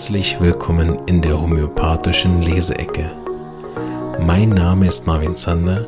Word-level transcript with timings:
herzlich 0.00 0.40
willkommen 0.40 0.98
in 1.04 1.20
der 1.20 1.38
homöopathischen 1.38 2.40
Leseecke. 2.40 3.10
Mein 4.18 4.48
Name 4.48 4.86
ist 4.86 5.06
Marvin 5.06 5.36
Zander 5.36 5.86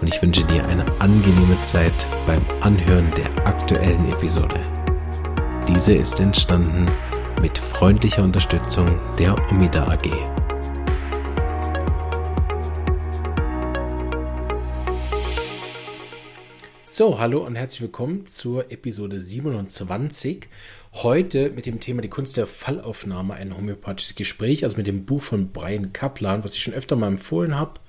und 0.00 0.08
ich 0.08 0.22
wünsche 0.22 0.44
dir 0.44 0.66
eine 0.66 0.82
angenehme 0.98 1.60
Zeit 1.60 1.92
beim 2.26 2.40
Anhören 2.62 3.10
der 3.18 3.46
aktuellen 3.46 4.10
Episode. 4.10 4.58
Diese 5.68 5.92
ist 5.92 6.20
entstanden 6.20 6.86
mit 7.42 7.58
freundlicher 7.58 8.22
Unterstützung 8.22 8.98
der 9.18 9.34
Omida 9.50 9.86
AG. 9.88 10.39
So, 17.00 17.18
hallo 17.18 17.38
und 17.46 17.56
herzlich 17.56 17.80
willkommen 17.80 18.26
zur 18.26 18.70
Episode 18.70 19.18
27. 19.18 20.48
Heute 20.92 21.48
mit 21.48 21.64
dem 21.64 21.80
Thema 21.80 22.02
die 22.02 22.10
Kunst 22.10 22.36
der 22.36 22.46
Fallaufnahme, 22.46 23.32
ein 23.32 23.56
homöopathisches 23.56 24.16
Gespräch, 24.16 24.64
also 24.64 24.76
mit 24.76 24.86
dem 24.86 25.06
Buch 25.06 25.22
von 25.22 25.50
Brian 25.50 25.94
Kaplan, 25.94 26.44
was 26.44 26.52
ich 26.52 26.62
schon 26.62 26.74
öfter 26.74 26.96
mal 26.96 27.06
empfohlen 27.06 27.54
habe 27.54 27.80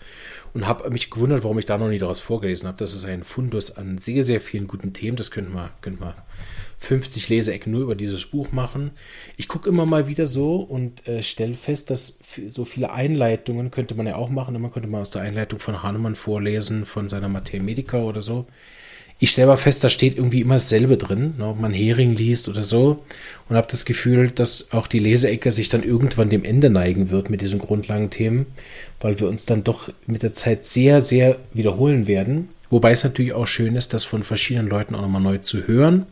und 0.53 0.65
habe 0.65 0.89
mich 0.91 1.11
gewundert, 1.11 1.43
warum 1.43 1.59
ich 1.59 1.65
da 1.65 1.77
noch 1.77 1.89
nie 1.89 1.97
daraus 1.97 2.21
vorgelesen 2.21 2.69
habe. 2.69 2.77
Das 2.77 2.93
ist 2.93 3.03
ein 3.03 3.25
Fundus 3.25 3.75
an 3.75 3.97
sehr, 3.97 4.23
sehr 4.23 4.39
vielen 4.39 4.67
guten 4.67 4.93
Themen. 4.93 5.17
Das 5.17 5.29
könnten 5.29 5.51
wir, 5.51 5.71
könnten 5.81 5.99
wir 5.99 6.15
50 6.77 7.27
Leseecken 7.27 7.73
nur 7.73 7.81
über 7.81 7.95
dieses 7.95 8.25
Buch 8.27 8.53
machen. 8.53 8.91
Ich 9.35 9.49
gucke 9.49 9.67
immer 9.67 9.85
mal 9.85 10.07
wieder 10.07 10.25
so 10.25 10.55
und 10.55 11.05
äh, 11.05 11.21
stelle 11.21 11.55
fest, 11.55 11.89
dass 11.89 12.17
so 12.47 12.63
viele 12.63 12.93
Einleitungen 12.93 13.71
könnte 13.71 13.93
man 13.93 14.07
ja 14.07 14.15
auch 14.15 14.29
machen. 14.29 14.59
Man 14.61 14.71
könnte 14.71 14.87
mal 14.87 15.01
aus 15.01 15.11
der 15.11 15.23
Einleitung 15.23 15.59
von 15.59 15.83
Hahnemann 15.83 16.15
vorlesen, 16.15 16.85
von 16.85 17.09
seiner 17.09 17.27
Materia 17.27 17.61
Medica 17.61 18.01
oder 18.03 18.21
so 18.21 18.47
ich 19.23 19.29
stelle 19.29 19.49
aber 19.49 19.57
fest, 19.57 19.83
da 19.83 19.89
steht 19.89 20.17
irgendwie 20.17 20.41
immer 20.41 20.55
dasselbe 20.55 20.97
drin, 20.97 21.35
ne, 21.37 21.45
ob 21.45 21.59
man 21.61 21.73
Hering 21.73 22.15
liest 22.15 22.49
oder 22.49 22.63
so. 22.63 23.03
Und 23.47 23.55
habe 23.55 23.67
das 23.69 23.85
Gefühl, 23.85 24.31
dass 24.31 24.73
auch 24.73 24.87
die 24.87 24.97
Leseecke 24.97 25.51
sich 25.51 25.69
dann 25.69 25.83
irgendwann 25.83 26.29
dem 26.29 26.43
Ende 26.43 26.71
neigen 26.71 27.11
wird 27.11 27.29
mit 27.29 27.41
diesen 27.41 27.59
Grundlagenthemen, 27.59 28.47
weil 28.99 29.19
wir 29.19 29.29
uns 29.29 29.45
dann 29.45 29.63
doch 29.63 29.93
mit 30.07 30.23
der 30.23 30.33
Zeit 30.33 30.65
sehr, 30.65 31.03
sehr 31.03 31.37
wiederholen 31.53 32.07
werden. 32.07 32.49
Wobei 32.71 32.93
es 32.93 33.03
natürlich 33.03 33.33
auch 33.33 33.45
schön 33.45 33.75
ist, 33.75 33.93
das 33.93 34.05
von 34.05 34.23
verschiedenen 34.23 34.67
Leuten 34.67 34.95
auch 34.95 35.01
nochmal 35.01 35.21
neu 35.21 35.37
zu 35.37 35.67
hören. 35.67 36.07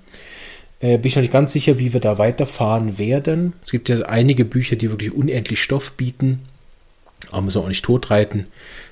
Äh, 0.79 0.99
bin 0.99 1.07
ich 1.07 1.15
noch 1.15 1.23
nicht 1.23 1.33
ganz 1.33 1.51
sicher, 1.51 1.79
wie 1.79 1.93
wir 1.93 2.01
da 2.01 2.19
weiterfahren 2.19 2.99
werden. 2.99 3.53
Es 3.63 3.71
gibt 3.71 3.89
ja 3.89 3.95
einige 4.05 4.45
Bücher, 4.45 4.75
die 4.75 4.91
wirklich 4.91 5.11
unendlich 5.11 5.63
Stoff 5.63 5.93
bieten. 5.93 6.41
Aber 7.31 7.41
müssen 7.41 7.59
wir 7.59 7.63
auch 7.63 7.69
nicht 7.69 7.85
totreiten. 7.85 8.47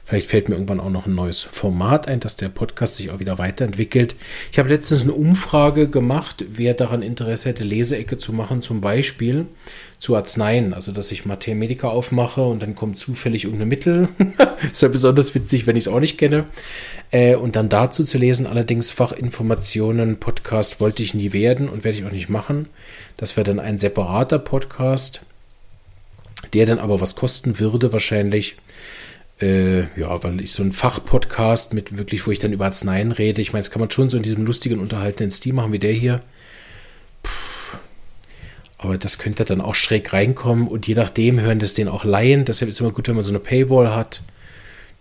Vielleicht 0.08 0.30
fällt 0.30 0.47
mir 0.47 0.56
irgendwann 0.56 0.80
auch 0.80 0.89
noch 0.89 1.06
ein 1.06 1.16
neues 1.16 1.42
Format 1.42 2.08
ein, 2.08 2.22
dass 2.22 2.38
der 2.38 2.47
Podcast 2.47 2.95
sich 2.95 3.09
auch 3.09 3.20
wieder 3.20 3.39
weiterentwickelt. 3.39 4.16
Ich 4.53 4.58
habe 4.58 4.70
letztens 4.70 5.02
eine 5.02 5.11
Umfrage 5.11 5.89
gemacht, 5.89 6.45
wer 6.50 6.73
daran 6.75 7.02
Interesse 7.02 7.50
hätte, 7.50 7.66
Leseecke 7.66 8.17
zu 8.17 8.31
machen, 8.31 8.61
zum 8.61 8.80
Beispiel 8.80 9.48
zu 9.98 10.16
Arzneien. 10.16 10.73
Also, 10.73 10.94
dass 10.94 11.11
ich 11.11 11.25
Mathemedica 11.25 11.89
aufmache 11.89 12.42
und 12.42 12.61
dann 12.61 12.73
kommt 12.73 12.98
zufällig 12.98 13.44
irgendein 13.44 13.67
Mittel. 13.67 14.08
ist 14.72 14.81
ja 14.81 14.88
besonders 14.88 15.36
witzig, 15.36 15.67
wenn 15.67 15.75
ich 15.75 15.83
es 15.83 15.88
auch 15.89 16.00
nicht 16.00 16.17
kenne. 16.17 16.45
Äh, 17.11 17.36
und 17.36 17.58
dann 17.58 17.67
dazu 17.67 18.05
zu 18.05 18.17
lesen, 18.17 18.48
allerdings 18.48 18.92
Fachinformationen, 18.92 20.22
Podcast 20.22 20.80
wollte 20.80 21.03
ich 21.03 21.16
nie 21.16 21.33
werden 21.33 21.67
und 21.67 21.83
werde 21.83 21.98
ich 21.98 22.05
auch 22.05 22.11
nicht 22.11 22.30
machen. 22.30 22.70
Das 23.17 23.36
wäre 23.36 23.44
dann 23.44 23.59
ein 23.59 23.78
separater 23.78 24.39
Podcast, 24.39 25.22
der 26.53 26.65
dann 26.65 26.79
aber 26.79 27.01
was 27.01 27.15
kosten 27.15 27.59
würde 27.59 27.93
wahrscheinlich. 27.93 28.55
Äh, 29.39 29.81
ja, 29.99 30.23
weil 30.23 30.41
ich 30.41 30.51
so 30.51 30.63
ein 30.63 30.71
Fachpodcast 30.71 31.73
mit 31.73 31.97
wirklich, 31.97 32.25
wo 32.25 32.31
ich 32.31 32.39
dann 32.39 32.53
über 32.53 32.65
Arzneien 32.65 33.11
rede. 33.11 33.41
Ich 33.41 33.53
meine, 33.53 33.61
das 33.61 33.71
kann 33.71 33.79
man 33.79 33.91
schon 33.91 34.09
so 34.09 34.17
in 34.17 34.23
diesem 34.23 34.45
lustigen, 34.45 34.79
unterhaltenden 34.79 35.31
Stil 35.31 35.53
machen 35.53 35.71
wie 35.71 35.79
der 35.79 35.93
hier. 35.93 36.21
Aber 38.80 38.97
das 38.97 39.17
könnte 39.17 39.43
dann 39.45 39.61
auch 39.61 39.75
schräg 39.75 40.13
reinkommen 40.13 40.67
und 40.67 40.87
je 40.87 40.95
nachdem 40.95 41.39
hören 41.39 41.59
das 41.59 41.73
den 41.73 41.87
auch 41.87 42.03
Laien. 42.03 42.45
Deshalb 42.45 42.69
ist 42.69 42.75
es 42.75 42.81
immer 42.81 42.91
gut, 42.91 43.07
wenn 43.07 43.15
man 43.15 43.23
so 43.23 43.31
eine 43.31 43.39
Paywall 43.39 43.93
hat. 43.93 44.21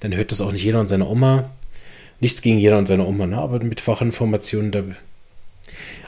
Dann 0.00 0.14
hört 0.14 0.32
das 0.32 0.40
auch 0.40 0.52
nicht 0.52 0.64
jeder 0.64 0.80
und 0.80 0.88
seine 0.88 1.06
Oma. 1.06 1.50
Nichts 2.20 2.40
gegen 2.40 2.58
jeder 2.58 2.78
und 2.78 2.88
seine 2.88 3.04
Oma, 3.04 3.26
ne? 3.26 3.38
aber 3.38 3.62
mit 3.62 3.80
Fachinformationen, 3.80 4.72
da. 4.72 4.82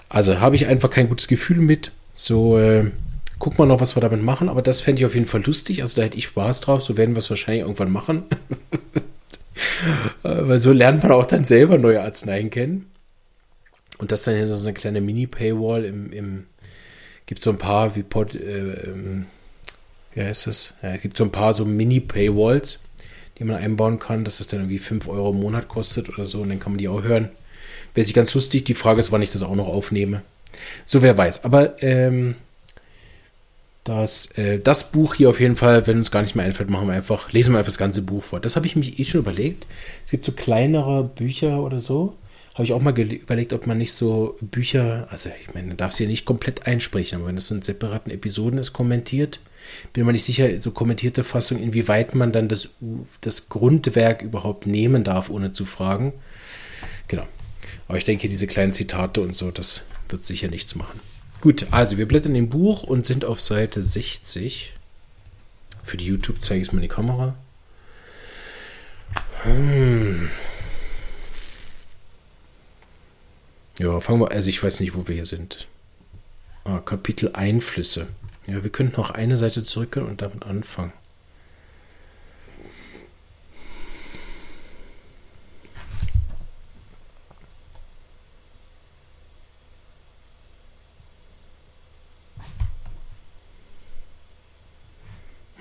Also 0.09 0.41
habe 0.41 0.56
ich 0.56 0.66
einfach 0.66 0.91
kein 0.91 1.09
gutes 1.09 1.28
Gefühl 1.28 1.59
mit. 1.59 1.93
So, 2.15 2.59
äh, 2.59 2.91
gucken 3.38 3.59
wir 3.59 3.66
noch, 3.66 3.81
was 3.81 3.97
wir 3.97 4.00
damit 4.00 4.22
machen. 4.22 4.49
Aber 4.49 4.62
das 4.62 4.81
fände 4.81 5.00
ich 5.00 5.06
auf 5.06 5.15
jeden 5.15 5.26
Fall 5.26 5.43
lustig. 5.44 5.82
Also 5.82 5.97
da 5.97 6.03
hätte 6.03 6.19
ich 6.19 6.25
Spaß 6.25 6.60
drauf. 6.62 6.82
So 6.82 6.97
werden 6.97 7.15
wir 7.15 7.21
es 7.21 7.31
wahrscheinlich 7.31 7.62
irgendwann 7.62 7.91
machen. 7.91 8.25
Weil 10.22 10.59
so 10.59 10.72
lernt 10.72 11.03
man 11.03 11.12
auch 11.12 11.26
dann 11.26 11.44
selber 11.44 11.78
neue 11.78 12.03
Arzneien 12.03 12.50
kennen. 12.50 12.91
Und 13.98 14.12
das 14.12 14.22
dann 14.22 14.37
hier 14.37 14.47
so 14.47 14.66
eine 14.66 14.75
kleine 14.75 15.00
Mini-Paywall 15.00 15.84
im, 15.84 16.12
im 16.12 16.47
gibt 17.27 17.43
so 17.43 17.50
ein 17.50 17.59
paar 17.59 17.94
wie 17.94 18.03
Pod, 18.03 18.34
äh, 18.34 18.72
ähm, 18.84 19.27
wie 20.15 20.22
heißt 20.22 20.47
das? 20.47 20.75
Ja, 20.82 20.94
es 20.94 21.03
gibt 21.03 21.16
so 21.16 21.25
ein 21.25 21.32
paar 21.32 21.53
so 21.53 21.65
Mini-Paywalls, 21.65 22.81
die 23.38 23.44
man 23.44 23.56
einbauen 23.56 23.98
kann, 23.98 24.25
dass 24.25 24.38
das 24.38 24.47
dann 24.47 24.60
irgendwie 24.60 24.78
5 24.78 25.09
Euro 25.09 25.31
im 25.31 25.41
Monat 25.41 25.69
kostet 25.69 26.09
oder 26.09 26.25
so 26.25 26.41
und 26.41 26.48
dann 26.48 26.59
kann 26.59 26.72
man 26.72 26.78
die 26.78 26.88
auch 26.88 27.03
hören. 27.03 27.31
Wäre 27.94 28.04
sich 28.04 28.15
ganz 28.15 28.32
lustig. 28.34 28.65
Die 28.65 28.75
Frage 28.75 29.00
ist, 29.00 29.12
wann 29.12 29.22
ich 29.22 29.31
das 29.31 29.43
auch 29.43 29.54
noch 29.54 29.69
aufnehme. 29.69 30.22
So, 30.84 31.03
wer 31.03 31.16
weiß. 31.19 31.44
Aber 31.44 31.82
ähm, 31.82 32.37
dass 33.88 34.26
äh, 34.32 34.59
das 34.59 34.91
Buch 34.93 35.15
hier 35.15 35.31
auf 35.31 35.41
jeden 35.41 35.56
Fall, 35.56 35.87
wenn 35.87 35.99
uns 35.99 36.10
gar 36.10 36.21
nicht 36.21 36.34
mehr 36.34 36.44
einfällt, 36.44 36.69
machen 36.69 36.88
wir 36.88 36.94
einfach, 36.94 37.32
lesen 37.32 37.54
wir 37.54 37.59
einfach 37.59 37.72
das 37.72 37.78
ganze 37.78 38.03
Buch 38.03 38.22
vor. 38.22 38.38
Das 38.38 38.54
habe 38.54 38.66
ich 38.66 38.76
mich 38.76 38.99
eh 38.99 39.04
schon 39.04 39.21
überlegt. 39.21 39.66
Es 40.04 40.10
gibt 40.10 40.26
so 40.26 40.32
kleinere 40.32 41.04
Bücher 41.04 41.62
oder 41.62 41.81
so. 41.81 42.15
Habe 42.53 42.65
ich 42.65 42.72
auch 42.72 42.82
mal 42.82 42.98
überlegt, 42.98 43.53
ob 43.53 43.66
man 43.66 43.78
nicht 43.78 43.93
so 43.93 44.37
Bücher, 44.41 45.06
also 45.10 45.31
ich 45.41 45.54
meine, 45.54 45.69
man 45.69 45.77
darf 45.77 45.93
sie 45.93 46.04
ja 46.04 46.10
nicht 46.10 46.25
komplett 46.25 46.66
einsprechen, 46.66 47.16
aber 47.19 47.28
wenn 47.28 47.37
das 47.37 47.47
so 47.47 47.54
in 47.54 47.62
separaten 47.62 48.12
Episoden 48.12 48.59
ist, 48.59 48.72
kommentiert, 48.72 49.41
bin 49.93 50.04
mir 50.04 50.12
nicht 50.12 50.25
sicher, 50.25 50.60
so 50.60 50.72
kommentierte 50.72 51.25
Fassung, 51.25 51.62
inwieweit 51.62 52.15
man 52.15 52.32
dann 52.32 52.48
das, 52.48 52.71
das 53.21 53.48
Grundwerk 53.48 54.22
überhaupt 54.22 54.66
nehmen 54.66 55.04
darf, 55.04 55.31
ohne 55.31 55.53
zu 55.53 55.65
fragen. 55.65 56.12
Genau. 57.06 57.27
Aber 57.87 57.97
ich 57.97 58.04
denke, 58.04 58.28
diese 58.28 58.47
kleinen 58.47 58.72
Zitate 58.72 59.21
und 59.21 59.34
so, 59.37 59.50
das 59.50 59.82
wird 60.09 60.27
sicher 60.27 60.48
nichts 60.48 60.75
machen. 60.75 61.00
Gut, 61.41 61.69
also 61.71 61.99
wir 61.99 62.09
blättern 62.09 62.34
im 62.34 62.49
Buch 62.49 62.82
und 62.82 63.06
sind 63.06 63.25
auf 63.25 63.41
Seite 63.41 63.81
60. 63.81 64.75
Für 65.84 65.97
die 65.97 66.06
YouTube 66.06 66.41
zeige 66.41 66.60
ich 66.60 66.69
es 66.69 66.72
mal 66.72 66.78
in 66.78 66.82
die 66.82 66.88
Kamera. 66.88 67.37
Hm. 69.44 70.28
Ja, 73.78 74.00
fangen 74.00 74.21
wir, 74.21 74.32
also 74.32 74.50
ich 74.50 74.60
weiß 74.60 74.81
nicht, 74.81 74.97
wo 74.97 75.06
wir 75.06 75.15
hier 75.15 75.25
sind. 75.25 75.69
Ah, 76.65 76.81
Kapitel 76.81 77.31
Einflüsse. 77.34 78.09
Ja, 78.48 78.65
wir 78.65 78.71
könnten 78.71 78.97
noch 78.97 79.12
eine 79.12 79.37
Seite 79.37 79.62
zurückgehen 79.62 80.06
und 80.06 80.21
damit 80.21 80.43
anfangen. 80.43 80.93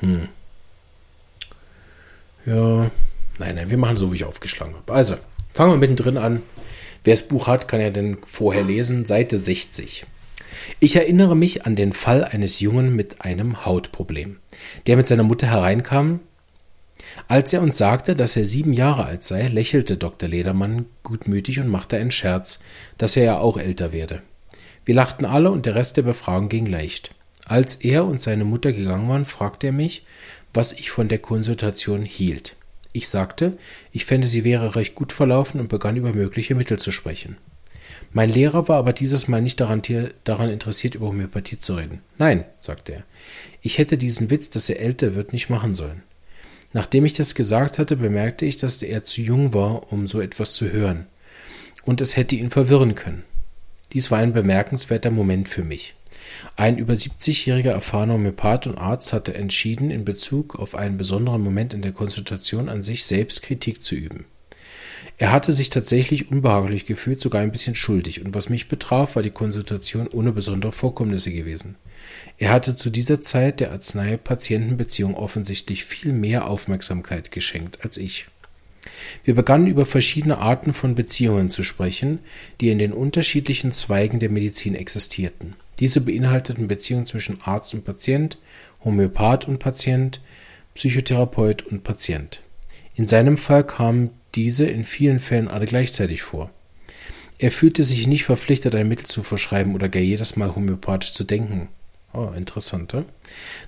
Hm. 0.07 0.27
Ja, 2.45 2.91
nein, 3.39 3.55
nein, 3.55 3.69
wir 3.69 3.77
machen 3.77 3.97
so, 3.97 4.11
wie 4.11 4.15
ich 4.15 4.23
aufgeschlagen 4.23 4.73
habe. 4.75 4.93
Also, 4.93 5.15
fangen 5.53 5.73
wir 5.73 5.77
mittendrin 5.77 6.17
an. 6.17 6.41
Wer 7.03 7.13
das 7.13 7.27
Buch 7.27 7.47
hat, 7.47 7.67
kann 7.67 7.81
ja 7.81 7.89
dann 7.89 8.17
vorher 8.25 8.63
lesen. 8.63 9.05
Seite 9.05 9.37
60. 9.37 10.05
Ich 10.79 10.95
erinnere 10.95 11.35
mich 11.35 11.65
an 11.65 11.75
den 11.75 11.93
Fall 11.93 12.23
eines 12.23 12.59
Jungen 12.59 12.95
mit 12.95 13.21
einem 13.21 13.65
Hautproblem, 13.65 14.37
der 14.87 14.97
mit 14.97 15.07
seiner 15.07 15.23
Mutter 15.23 15.47
hereinkam. 15.47 16.21
Als 17.27 17.51
er 17.53 17.61
uns 17.61 17.77
sagte, 17.77 18.15
dass 18.15 18.35
er 18.35 18.45
sieben 18.45 18.73
Jahre 18.73 19.05
alt 19.05 19.23
sei, 19.23 19.47
lächelte 19.47 19.97
Dr. 19.97 20.29
Ledermann 20.29 20.85
gutmütig 21.03 21.59
und 21.59 21.67
machte 21.67 21.97
einen 21.97 22.11
Scherz, 22.11 22.61
dass 22.97 23.17
er 23.17 23.23
ja 23.23 23.37
auch 23.39 23.57
älter 23.57 23.91
werde. 23.91 24.21
Wir 24.85 24.95
lachten 24.95 25.25
alle 25.25 25.51
und 25.51 25.65
der 25.65 25.75
Rest 25.75 25.97
der 25.97 26.03
Befragung 26.03 26.47
ging 26.49 26.65
leicht. 26.65 27.13
Als 27.47 27.75
er 27.75 28.05
und 28.05 28.21
seine 28.21 28.43
Mutter 28.43 28.73
gegangen 28.73 29.07
waren, 29.07 29.23
fragte 29.23 29.67
er 29.67 29.73
mich, 29.73 30.05
was 30.53 30.73
ich 30.73 30.91
von 30.91 31.07
der 31.07 31.19
Konsultation 31.19 32.03
hielt. 32.03 32.57
Ich 32.91 33.07
sagte, 33.07 33.57
ich 33.93 34.03
fände, 34.03 34.27
sie 34.27 34.43
wäre 34.43 34.75
recht 34.75 34.95
gut 34.95 35.13
verlaufen 35.13 35.61
und 35.61 35.69
begann 35.69 35.95
über 35.95 36.13
mögliche 36.13 36.55
Mittel 36.55 36.77
zu 36.77 36.91
sprechen. 36.91 37.37
Mein 38.11 38.29
Lehrer 38.29 38.67
war 38.67 38.77
aber 38.77 38.91
dieses 38.91 39.29
Mal 39.29 39.41
nicht 39.41 39.61
daran, 39.61 39.81
daran 40.25 40.49
interessiert, 40.49 40.95
über 40.95 41.07
Homöopathie 41.07 41.57
zu 41.57 41.75
reden. 41.75 42.01
Nein, 42.17 42.43
sagte 42.59 42.93
er, 42.93 43.03
ich 43.61 43.77
hätte 43.77 43.97
diesen 43.97 44.29
Witz, 44.29 44.49
dass 44.49 44.69
er 44.69 44.81
älter 44.81 45.15
wird, 45.15 45.31
nicht 45.31 45.49
machen 45.49 45.73
sollen. 45.73 46.03
Nachdem 46.73 47.05
ich 47.05 47.13
das 47.13 47.33
gesagt 47.33 47.79
hatte, 47.79 47.95
bemerkte 47.95 48.45
ich, 48.45 48.57
dass 48.57 48.83
er 48.83 49.03
zu 49.03 49.21
jung 49.21 49.53
war, 49.53 49.91
um 49.93 50.05
so 50.05 50.19
etwas 50.19 50.53
zu 50.53 50.69
hören. 50.69 51.07
Und 51.85 52.01
es 52.01 52.17
hätte 52.17 52.35
ihn 52.35 52.49
verwirren 52.49 52.95
können. 52.95 53.23
Dies 53.93 54.11
war 54.11 54.19
ein 54.19 54.33
bemerkenswerter 54.33 55.11
Moment 55.11 55.47
für 55.47 55.63
mich. 55.63 55.95
Ein 56.55 56.77
über 56.77 56.93
70-jähriger 56.93 57.71
erfahrener 57.71 58.13
Homöopath 58.13 58.67
und 58.67 58.77
Arzt 58.77 59.13
hatte 59.13 59.33
entschieden, 59.33 59.91
in 59.91 60.05
Bezug 60.05 60.55
auf 60.55 60.75
einen 60.75 60.97
besonderen 60.97 61.41
Moment 61.41 61.73
in 61.73 61.81
der 61.81 61.91
Konsultation 61.91 62.69
an 62.69 62.83
sich 62.83 63.05
selbst 63.05 63.43
Kritik 63.43 63.83
zu 63.83 63.95
üben. 63.95 64.25
Er 65.19 65.31
hatte 65.31 65.51
sich 65.51 65.71
tatsächlich 65.71 66.29
unbehaglich 66.31 66.85
gefühlt, 66.85 67.19
sogar 67.19 67.41
ein 67.41 67.51
bisschen 67.51 67.75
schuldig, 67.75 68.23
und 68.23 68.35
was 68.35 68.49
mich 68.49 68.67
betraf, 68.67 69.15
war 69.15 69.23
die 69.23 69.31
Konsultation 69.31 70.07
ohne 70.07 70.31
besondere 70.31 70.71
Vorkommnisse 70.71 71.31
gewesen. 71.31 71.75
Er 72.37 72.51
hatte 72.51 72.75
zu 72.75 72.91
dieser 72.91 73.19
Zeit 73.19 73.59
der 73.59 73.71
Arznei-Patienten-Beziehung 73.71 75.15
offensichtlich 75.15 75.85
viel 75.85 76.13
mehr 76.13 76.47
Aufmerksamkeit 76.47 77.31
geschenkt 77.31 77.83
als 77.83 77.97
ich. 77.97 78.27
Wir 79.23 79.33
begannen 79.33 79.67
über 79.67 79.85
verschiedene 79.85 80.37
Arten 80.37 80.73
von 80.73 80.93
Beziehungen 80.95 81.49
zu 81.49 81.63
sprechen, 81.63 82.19
die 82.61 82.69
in 82.69 82.79
den 82.79 82.93
unterschiedlichen 82.93 83.71
Zweigen 83.71 84.19
der 84.19 84.29
Medizin 84.29 84.75
existierten. 84.75 85.55
Diese 85.79 86.01
beinhalteten 86.01 86.67
Beziehungen 86.67 87.05
zwischen 87.05 87.39
Arzt 87.43 87.73
und 87.73 87.85
Patient, 87.85 88.37
Homöopath 88.83 89.47
und 89.47 89.59
Patient, 89.59 90.21
Psychotherapeut 90.73 91.63
und 91.63 91.83
Patient. 91.83 92.41
In 92.95 93.07
seinem 93.07 93.37
Fall 93.37 93.63
kamen 93.63 94.11
diese 94.35 94.65
in 94.65 94.83
vielen 94.83 95.19
Fällen 95.19 95.47
alle 95.47 95.65
gleichzeitig 95.65 96.21
vor. 96.21 96.49
Er 97.39 97.51
fühlte 97.51 97.83
sich 97.83 98.07
nicht 98.07 98.23
verpflichtet, 98.23 98.73
ein 98.73 98.87
Mittel 98.87 99.05
zu 99.05 99.21
verschreiben 99.21 99.75
oder 99.75 99.89
gar 99.89 100.01
jedes 100.01 100.35
Mal 100.35 100.55
homöopathisch 100.55 101.13
zu 101.13 101.23
denken. 101.23 101.69
Oh, 102.13 102.29
interessant. 102.35 102.93
Ja? 102.93 103.05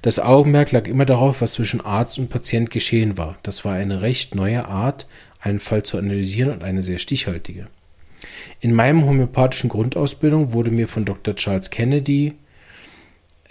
Das 0.01 0.19
Augenmerk 0.19 0.71
lag 0.71 0.87
immer 0.87 1.05
darauf, 1.05 1.41
was 1.41 1.53
zwischen 1.53 1.81
Arzt 1.81 2.17
und 2.17 2.29
Patient 2.29 2.71
geschehen 2.71 3.17
war. 3.17 3.37
Das 3.43 3.65
war 3.65 3.73
eine 3.73 4.01
recht 4.01 4.33
neue 4.33 4.65
Art, 4.65 5.05
einen 5.39 5.59
Fall 5.59 5.83
zu 5.83 5.97
analysieren 5.97 6.51
und 6.51 6.63
eine 6.63 6.81
sehr 6.81 6.97
stichhaltige. 6.97 7.67
In 8.59 8.73
meinem 8.73 9.05
homöopathischen 9.05 9.69
Grundausbildung 9.69 10.53
wurde 10.53 10.71
mir 10.71 10.87
von 10.87 11.05
Dr. 11.05 11.35
Charles 11.35 11.69
Kennedy 11.69 12.35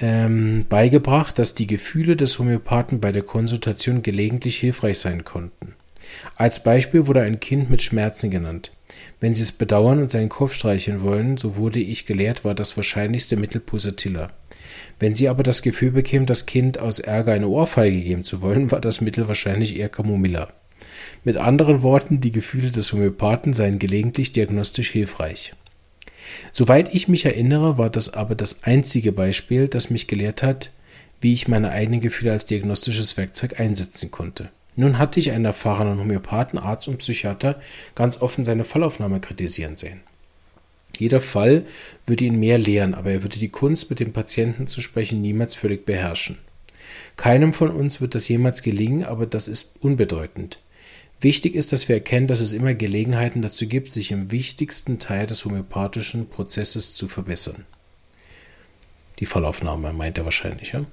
ähm, 0.00 0.66
beigebracht, 0.68 1.38
dass 1.38 1.54
die 1.54 1.66
Gefühle 1.66 2.16
des 2.16 2.38
Homöopathen 2.38 3.00
bei 3.00 3.12
der 3.12 3.22
Konsultation 3.22 4.02
gelegentlich 4.02 4.58
hilfreich 4.58 4.98
sein 4.98 5.24
konnten. 5.24 5.74
Als 6.36 6.62
Beispiel 6.62 7.06
wurde 7.06 7.22
ein 7.22 7.40
Kind 7.40 7.70
mit 7.70 7.82
Schmerzen 7.82 8.30
genannt. 8.30 8.72
Wenn 9.20 9.34
Sie 9.34 9.42
es 9.42 9.52
bedauern 9.52 10.00
und 10.00 10.10
seinen 10.10 10.28
Kopf 10.28 10.54
streicheln 10.54 11.02
wollen, 11.02 11.36
so 11.36 11.56
wurde 11.56 11.80
ich 11.80 12.06
gelehrt, 12.06 12.44
war 12.44 12.54
das 12.54 12.76
wahrscheinlichste 12.76 13.36
Mittel 13.36 13.60
Pusatilla. 13.60 14.28
Wenn 14.98 15.14
Sie 15.14 15.28
aber 15.28 15.42
das 15.42 15.62
Gefühl 15.62 15.90
bekämen, 15.90 16.26
das 16.26 16.46
Kind 16.46 16.78
aus 16.78 16.98
Ärger 16.98 17.32
eine 17.32 17.48
Ohrfeige 17.48 18.00
geben 18.00 18.24
zu 18.24 18.40
wollen, 18.40 18.70
war 18.70 18.80
das 18.80 19.00
Mittel 19.00 19.28
wahrscheinlich 19.28 19.78
eher 19.78 19.88
Camomilla. 19.88 20.48
Mit 21.24 21.36
anderen 21.36 21.82
Worten, 21.82 22.20
die 22.20 22.32
Gefühle 22.32 22.70
des 22.70 22.92
Homöopathen 22.92 23.52
seien 23.52 23.78
gelegentlich 23.78 24.32
diagnostisch 24.32 24.90
hilfreich. 24.90 25.54
Soweit 26.52 26.94
ich 26.94 27.08
mich 27.08 27.24
erinnere, 27.24 27.78
war 27.78 27.90
das 27.90 28.14
aber 28.14 28.34
das 28.34 28.64
einzige 28.64 29.12
Beispiel, 29.12 29.68
das 29.68 29.90
mich 29.90 30.06
gelehrt 30.06 30.42
hat, 30.42 30.72
wie 31.20 31.32
ich 31.32 31.48
meine 31.48 31.70
eigenen 31.70 32.00
Gefühle 32.00 32.32
als 32.32 32.46
diagnostisches 32.46 33.16
Werkzeug 33.16 33.58
einsetzen 33.60 34.10
konnte. 34.10 34.50
Nun 34.76 34.98
hatte 34.98 35.18
ich 35.18 35.32
einen 35.32 35.44
erfahrenen 35.44 35.98
Homöopathen, 35.98 36.58
Arzt 36.58 36.86
und 36.86 36.98
Psychiater 36.98 37.60
ganz 37.96 38.22
offen 38.22 38.44
seine 38.44 38.62
Fallaufnahme 38.62 39.18
kritisieren 39.18 39.76
sehen. 39.76 40.00
Jeder 40.96 41.20
Fall 41.20 41.64
würde 42.06 42.24
ihn 42.24 42.38
mehr 42.38 42.58
lehren, 42.58 42.94
aber 42.94 43.10
er 43.10 43.22
würde 43.22 43.38
die 43.38 43.48
Kunst, 43.48 43.90
mit 43.90 44.00
dem 44.00 44.12
Patienten 44.12 44.66
zu 44.66 44.80
sprechen, 44.80 45.20
niemals 45.20 45.54
völlig 45.54 45.84
beherrschen. 45.84 46.38
Keinem 47.16 47.52
von 47.52 47.70
uns 47.70 48.00
wird 48.00 48.14
das 48.14 48.28
jemals 48.28 48.62
gelingen, 48.62 49.04
aber 49.04 49.26
das 49.26 49.48
ist 49.48 49.74
unbedeutend. 49.80 50.60
Wichtig 51.20 51.54
ist, 51.56 51.72
dass 51.72 51.88
wir 51.88 51.96
erkennen, 51.96 52.28
dass 52.28 52.40
es 52.40 52.52
immer 52.52 52.74
Gelegenheiten 52.74 53.42
dazu 53.42 53.66
gibt, 53.66 53.90
sich 53.90 54.12
im 54.12 54.30
wichtigsten 54.30 54.98
Teil 54.98 55.26
des 55.26 55.44
homöopathischen 55.44 56.28
Prozesses 56.28 56.94
zu 56.94 57.08
verbessern. 57.08 57.66
Die 59.18 59.26
Fallaufnahme 59.26 59.92
meint 59.92 60.16
er 60.18 60.24
wahrscheinlich. 60.24 60.72
Ja? 60.72 60.84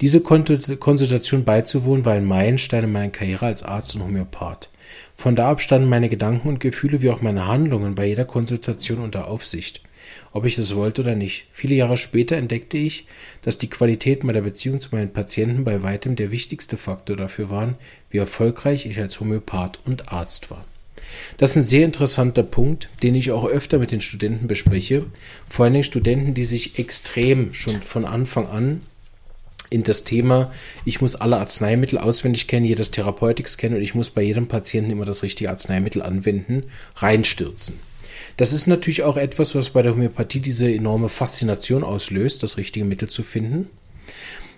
Diese 0.00 0.20
Konsultation 0.22 1.44
beizuwohnen 1.44 2.06
war 2.06 2.14
ein 2.14 2.24
Meilenstein 2.24 2.84
in 2.84 2.92
meiner 2.92 3.10
Karriere 3.10 3.46
als 3.46 3.62
Arzt 3.62 3.94
und 3.94 4.02
Homöopath. 4.02 4.70
Von 5.14 5.36
da 5.36 5.50
ab 5.50 5.60
standen 5.60 5.88
meine 5.88 6.08
Gedanken 6.08 6.48
und 6.48 6.60
Gefühle 6.60 7.02
wie 7.02 7.10
auch 7.10 7.20
meine 7.20 7.46
Handlungen 7.46 7.94
bei 7.94 8.06
jeder 8.06 8.24
Konsultation 8.24 9.00
unter 9.00 9.28
Aufsicht 9.28 9.82
ob 10.32 10.44
ich 10.44 10.58
es 10.58 10.74
wollte 10.74 11.02
oder 11.02 11.14
nicht. 11.14 11.46
Viele 11.52 11.74
Jahre 11.74 11.96
später 11.96 12.36
entdeckte 12.36 12.78
ich, 12.78 13.06
dass 13.42 13.58
die 13.58 13.70
Qualität 13.70 14.24
meiner 14.24 14.42
Beziehung 14.42 14.80
zu 14.80 14.94
meinen 14.94 15.12
Patienten 15.12 15.64
bei 15.64 15.82
weitem 15.82 16.16
der 16.16 16.30
wichtigste 16.30 16.76
Faktor 16.76 17.16
dafür 17.16 17.50
waren, 17.50 17.76
wie 18.10 18.18
erfolgreich 18.18 18.86
ich 18.86 18.98
als 19.00 19.20
Homöopath 19.20 19.78
und 19.84 20.12
Arzt 20.12 20.50
war. 20.50 20.64
Das 21.36 21.50
ist 21.50 21.56
ein 21.56 21.62
sehr 21.62 21.84
interessanter 21.84 22.42
Punkt, 22.42 22.88
den 23.02 23.14
ich 23.14 23.30
auch 23.30 23.44
öfter 23.44 23.78
mit 23.78 23.90
den 23.90 24.00
Studenten 24.00 24.46
bespreche. 24.46 25.06
Vor 25.48 25.64
allen 25.64 25.74
Dingen 25.74 25.84
Studenten, 25.84 26.34
die 26.34 26.44
sich 26.44 26.78
extrem 26.78 27.52
schon 27.54 27.80
von 27.80 28.04
Anfang 28.04 28.48
an 28.48 28.80
in 29.70 29.82
das 29.82 30.04
Thema, 30.04 30.52
ich 30.84 31.00
muss 31.00 31.16
alle 31.16 31.38
Arzneimittel 31.38 31.98
auswendig 31.98 32.46
kennen, 32.46 32.64
jedes 32.64 32.92
Therapeutics 32.92 33.56
kennen 33.56 33.76
und 33.76 33.82
ich 33.82 33.94
muss 33.94 34.10
bei 34.10 34.22
jedem 34.22 34.46
Patienten 34.46 34.92
immer 34.92 35.04
das 35.04 35.22
richtige 35.22 35.50
Arzneimittel 35.50 36.02
anwenden, 36.02 36.64
reinstürzen. 36.96 37.80
Das 38.36 38.52
ist 38.52 38.66
natürlich 38.66 39.02
auch 39.02 39.16
etwas, 39.16 39.54
was 39.54 39.70
bei 39.70 39.82
der 39.82 39.92
Homöopathie 39.92 40.40
diese 40.40 40.72
enorme 40.72 41.08
Faszination 41.08 41.84
auslöst, 41.84 42.42
das 42.42 42.56
richtige 42.56 42.84
Mittel 42.84 43.08
zu 43.08 43.22
finden. 43.22 43.68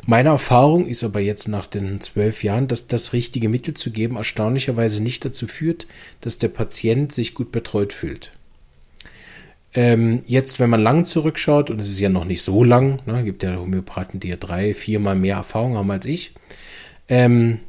Meine 0.07 0.31
Erfahrung 0.31 0.87
ist 0.87 1.05
aber 1.05 1.21
jetzt 1.21 1.49
nach 1.49 1.67
den 1.67 2.01
zwölf 2.01 2.43
Jahren, 2.43 2.67
dass 2.67 2.87
das 2.87 3.13
richtige 3.13 3.49
Mittel 3.49 3.75
zu 3.75 3.91
geben 3.91 4.17
erstaunlicherweise 4.17 5.03
nicht 5.03 5.25
dazu 5.25 5.47
führt, 5.47 5.87
dass 6.23 6.39
der 6.39 6.49
Patient 6.49 7.13
sich 7.13 7.35
gut 7.35 7.53
betreut 7.53 7.93
fühlt. 7.93 8.33
Ähm, 9.75 10.21
jetzt, 10.27 10.61
wenn 10.61 10.71
man 10.71 10.81
lang 10.81 11.05
zurückschaut, 11.05 11.69
und 11.69 11.79
es 11.79 11.91
ist 11.91 12.01
ja 12.01 12.09
noch 12.09 12.25
nicht 12.25 12.41
so 12.41 12.65
lang, 12.65 13.01
ne, 13.05 13.23
gibt 13.23 13.43
ja 13.43 13.57
Homöopathen, 13.57 14.19
die 14.19 14.29
ja 14.29 14.37
drei, 14.37 14.73
viermal 14.73 15.15
mehr 15.15 15.37
Erfahrung 15.37 15.77
haben 15.77 15.91
als 15.91 16.07
ich. 16.07 16.33
Ähm, 17.09 17.61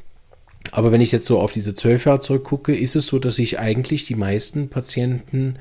aber 0.72 0.92
wenn 0.92 1.02
ich 1.02 1.12
jetzt 1.12 1.26
so 1.26 1.40
auf 1.40 1.52
diese 1.52 1.74
zwölf 1.74 2.06
Jahre 2.06 2.20
zurückgucke, 2.20 2.76
ist 2.76 2.96
es 2.96 3.08
so, 3.08 3.20
dass 3.20 3.40
ich 3.40 3.60
eigentlich 3.60 4.06
die 4.06 4.16
meisten 4.16 4.70
Patienten 4.70 5.58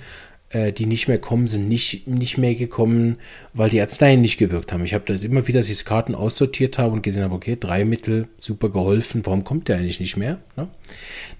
äh, 0.50 0.72
die 0.72 0.86
nicht 0.86 1.08
mehr 1.08 1.18
kommen, 1.18 1.46
sind 1.46 1.68
nicht, 1.68 2.06
nicht 2.06 2.38
mehr 2.38 2.54
gekommen, 2.54 3.16
weil 3.52 3.70
die 3.70 3.80
Arzneien 3.80 4.20
nicht 4.20 4.38
gewirkt 4.38 4.72
haben. 4.72 4.84
Ich 4.84 4.94
habe 4.94 5.04
das 5.06 5.24
immer 5.24 5.46
wieder, 5.46 5.58
dass 5.58 5.68
ich 5.68 5.84
Karten 5.84 6.14
aussortiert 6.14 6.78
habe 6.78 6.94
und 6.94 7.02
gesehen 7.02 7.22
habe, 7.22 7.34
okay, 7.34 7.56
drei 7.58 7.84
Mittel, 7.84 8.28
super 8.38 8.70
geholfen, 8.70 9.22
warum 9.24 9.44
kommt 9.44 9.68
der 9.68 9.76
eigentlich 9.76 10.00
nicht 10.00 10.16
mehr? 10.16 10.38
Ne? 10.56 10.68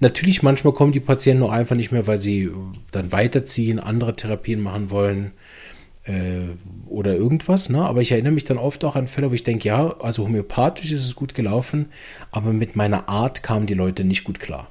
Natürlich, 0.00 0.42
manchmal 0.42 0.74
kommen 0.74 0.92
die 0.92 1.00
Patienten 1.00 1.42
auch 1.42 1.52
einfach 1.52 1.76
nicht 1.76 1.92
mehr, 1.92 2.06
weil 2.06 2.18
sie 2.18 2.50
dann 2.90 3.12
weiterziehen, 3.12 3.78
andere 3.78 4.14
Therapien 4.14 4.60
machen 4.60 4.90
wollen 4.90 5.32
äh, 6.08 6.88
oder 6.88 7.14
irgendwas. 7.14 7.68
Ne? 7.68 7.84
Aber 7.84 8.00
ich 8.00 8.12
erinnere 8.12 8.32
mich 8.32 8.44
dann 8.44 8.58
oft 8.58 8.84
auch 8.84 8.96
an 8.96 9.06
Fälle, 9.06 9.30
wo 9.30 9.34
ich 9.34 9.44
denke, 9.44 9.68
ja, 9.68 9.96
also 10.00 10.24
homöopathisch 10.24 10.92
ist 10.92 11.04
es 11.04 11.14
gut 11.14 11.34
gelaufen, 11.34 11.86
aber 12.30 12.52
mit 12.52 12.76
meiner 12.76 13.08
Art 13.08 13.42
kamen 13.42 13.66
die 13.66 13.74
Leute 13.74 14.04
nicht 14.04 14.24
gut 14.24 14.40
klar. 14.40 14.68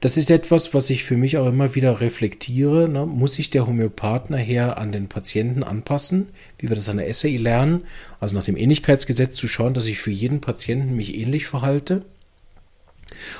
Das 0.00 0.18
ist 0.18 0.30
etwas, 0.30 0.74
was 0.74 0.90
ich 0.90 1.04
für 1.04 1.16
mich 1.16 1.38
auch 1.38 1.46
immer 1.46 1.74
wieder 1.74 2.00
reflektiere. 2.00 2.88
Ne? 2.88 3.06
Muss 3.06 3.34
sich 3.34 3.50
der 3.50 3.66
Homöopath 3.66 4.30
nachher 4.30 4.78
an 4.78 4.92
den 4.92 5.08
Patienten 5.08 5.62
anpassen, 5.62 6.28
wie 6.58 6.68
wir 6.68 6.76
das 6.76 6.88
an 6.88 6.98
der 6.98 7.12
SAI 7.12 7.38
lernen? 7.38 7.84
Also 8.20 8.36
nach 8.36 8.44
dem 8.44 8.56
Ähnlichkeitsgesetz 8.56 9.36
zu 9.36 9.48
schauen, 9.48 9.74
dass 9.74 9.86
ich 9.86 9.98
für 9.98 10.10
jeden 10.10 10.40
Patienten 10.40 10.96
mich 10.96 11.16
ähnlich 11.16 11.46
verhalte? 11.46 12.04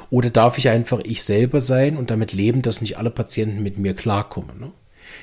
Oder 0.08 0.30
darf 0.30 0.56
ich 0.56 0.70
einfach 0.70 1.00
ich 1.04 1.22
selber 1.24 1.60
sein 1.60 1.96
und 1.96 2.10
damit 2.10 2.32
leben, 2.32 2.62
dass 2.62 2.80
nicht 2.80 2.96
alle 2.96 3.10
Patienten 3.10 3.62
mit 3.62 3.76
mir 3.76 3.92
klarkommen? 3.92 4.58
Ne? 4.58 4.70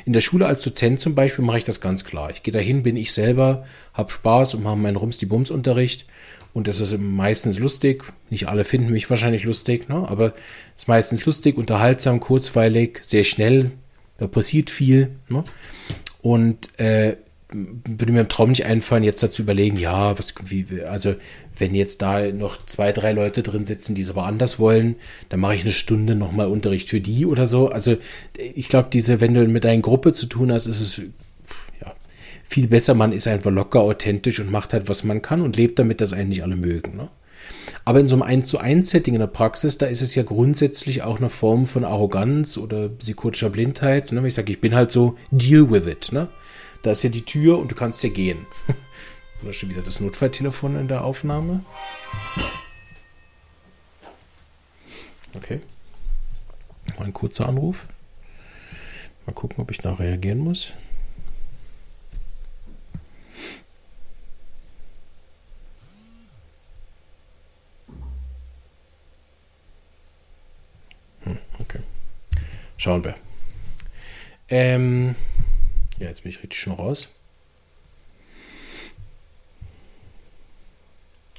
In 0.05 0.13
der 0.13 0.21
Schule 0.21 0.45
als 0.45 0.61
Dozent 0.61 0.99
zum 0.99 1.15
Beispiel 1.15 1.45
mache 1.45 1.59
ich 1.59 1.63
das 1.63 1.81
ganz 1.81 2.03
klar. 2.05 2.29
Ich 2.31 2.43
gehe 2.43 2.53
dahin, 2.53 2.83
bin 2.83 2.97
ich 2.97 3.13
selber, 3.13 3.65
habe 3.93 4.11
Spaß 4.11 4.55
und 4.55 4.63
mache 4.63 4.77
meinen 4.77 4.95
Rums-die-Bums-Unterricht 4.95 6.05
und 6.53 6.67
das 6.67 6.79
ist 6.79 6.97
meistens 6.99 7.57
lustig. 7.57 8.03
Nicht 8.29 8.47
alle 8.47 8.63
finden 8.63 8.91
mich 8.91 9.09
wahrscheinlich 9.09 9.43
lustig, 9.43 9.89
ne? 9.89 10.07
aber 10.07 10.33
es 10.75 10.83
ist 10.83 10.87
meistens 10.87 11.25
lustig, 11.25 11.57
unterhaltsam, 11.57 12.19
kurzweilig, 12.19 12.99
sehr 13.01 13.23
schnell. 13.23 13.71
Da 14.17 14.27
passiert 14.27 14.69
viel. 14.69 15.15
Ne? 15.29 15.43
Und 16.21 16.79
äh, 16.79 17.17
würde 17.53 18.13
mir 18.13 18.21
im 18.21 18.29
Traum 18.29 18.49
nicht 18.49 18.65
einfallen, 18.65 19.03
jetzt 19.03 19.21
dazu 19.21 19.43
überlegen, 19.43 19.77
ja, 19.77 20.17
was, 20.17 20.33
wie, 20.45 20.83
also 20.83 21.15
wenn 21.57 21.75
jetzt 21.75 22.01
da 22.01 22.31
noch 22.31 22.57
zwei, 22.57 22.91
drei 22.91 23.11
Leute 23.11 23.43
drin 23.43 23.65
sitzen, 23.65 23.95
die 23.95 24.01
es 24.01 24.09
aber 24.09 24.25
anders 24.25 24.59
wollen, 24.59 24.95
dann 25.29 25.39
mache 25.39 25.55
ich 25.55 25.63
eine 25.63 25.73
Stunde 25.73 26.15
nochmal 26.15 26.47
Unterricht 26.47 26.89
für 26.89 26.99
die 26.99 27.25
oder 27.25 27.45
so. 27.45 27.69
Also 27.69 27.97
ich 28.37 28.69
glaube, 28.69 28.89
diese, 28.91 29.21
wenn 29.21 29.33
du 29.33 29.47
mit 29.47 29.63
deiner 29.63 29.81
Gruppe 29.81 30.13
zu 30.13 30.25
tun 30.25 30.51
hast, 30.51 30.67
ist 30.67 30.81
es 30.81 31.01
viel 32.43 32.67
besser, 32.67 32.93
man 32.93 33.11
ist 33.11 33.27
einfach 33.27 33.51
locker, 33.51 33.81
authentisch 33.81 34.39
und 34.39 34.51
macht 34.51 34.73
halt, 34.73 34.87
was 34.87 35.03
man 35.03 35.21
kann 35.21 35.41
und 35.41 35.57
lebt 35.57 35.79
damit, 35.79 36.01
dass 36.01 36.13
einen 36.13 36.29
nicht 36.29 36.43
alle 36.43 36.55
mögen. 36.55 36.95
Ne? 36.97 37.09
Aber 37.85 37.99
in 37.99 38.07
so 38.07 38.15
einem 38.15 38.21
1 38.21 38.47
zu 38.47 38.59
1 38.59 38.89
Setting 38.89 39.15
in 39.15 39.19
der 39.19 39.27
Praxis, 39.27 39.77
da 39.77 39.87
ist 39.87 40.01
es 40.01 40.15
ja 40.15 40.23
grundsätzlich 40.23 41.01
auch 41.01 41.17
eine 41.17 41.29
Form 41.29 41.65
von 41.65 41.83
Arroganz 41.83 42.57
oder 42.57 42.89
psychotischer 42.89 43.49
Blindheit. 43.49 44.11
Ne? 44.11 44.25
Ich 44.27 44.35
sage, 44.35 44.51
ich 44.51 44.61
bin 44.61 44.75
halt 44.75 44.91
so, 44.91 45.17
deal 45.31 45.69
with 45.71 45.87
it. 45.87 46.11
Ne? 46.11 46.29
Da 46.83 46.91
ist 46.91 47.03
ja 47.03 47.09
die 47.09 47.25
Tür 47.25 47.57
und 47.57 47.71
du 47.71 47.75
kannst 47.75 48.03
ja 48.03 48.09
gehen. 48.09 48.45
Oder 49.41 49.53
schon 49.53 49.69
wieder 49.69 49.81
das 49.81 49.99
Notfalltelefon 49.99 50.75
in 50.75 50.87
der 50.87 51.03
Aufnahme. 51.03 51.65
Okay. 55.35 55.59
Ein 56.99 57.13
kurzer 57.13 57.49
Anruf. 57.49 57.87
Mal 59.25 59.33
gucken, 59.33 59.63
ob 59.63 59.71
ich 59.71 59.79
da 59.79 59.93
reagieren 59.93 60.39
muss. 60.39 60.73
Schauen 72.83 73.05
wir. 73.05 73.15
Ähm, 74.49 75.15
ja, 75.99 76.07
jetzt 76.07 76.23
bin 76.23 76.31
ich 76.31 76.39
richtig 76.39 76.59
schon 76.59 76.73
raus. 76.73 77.09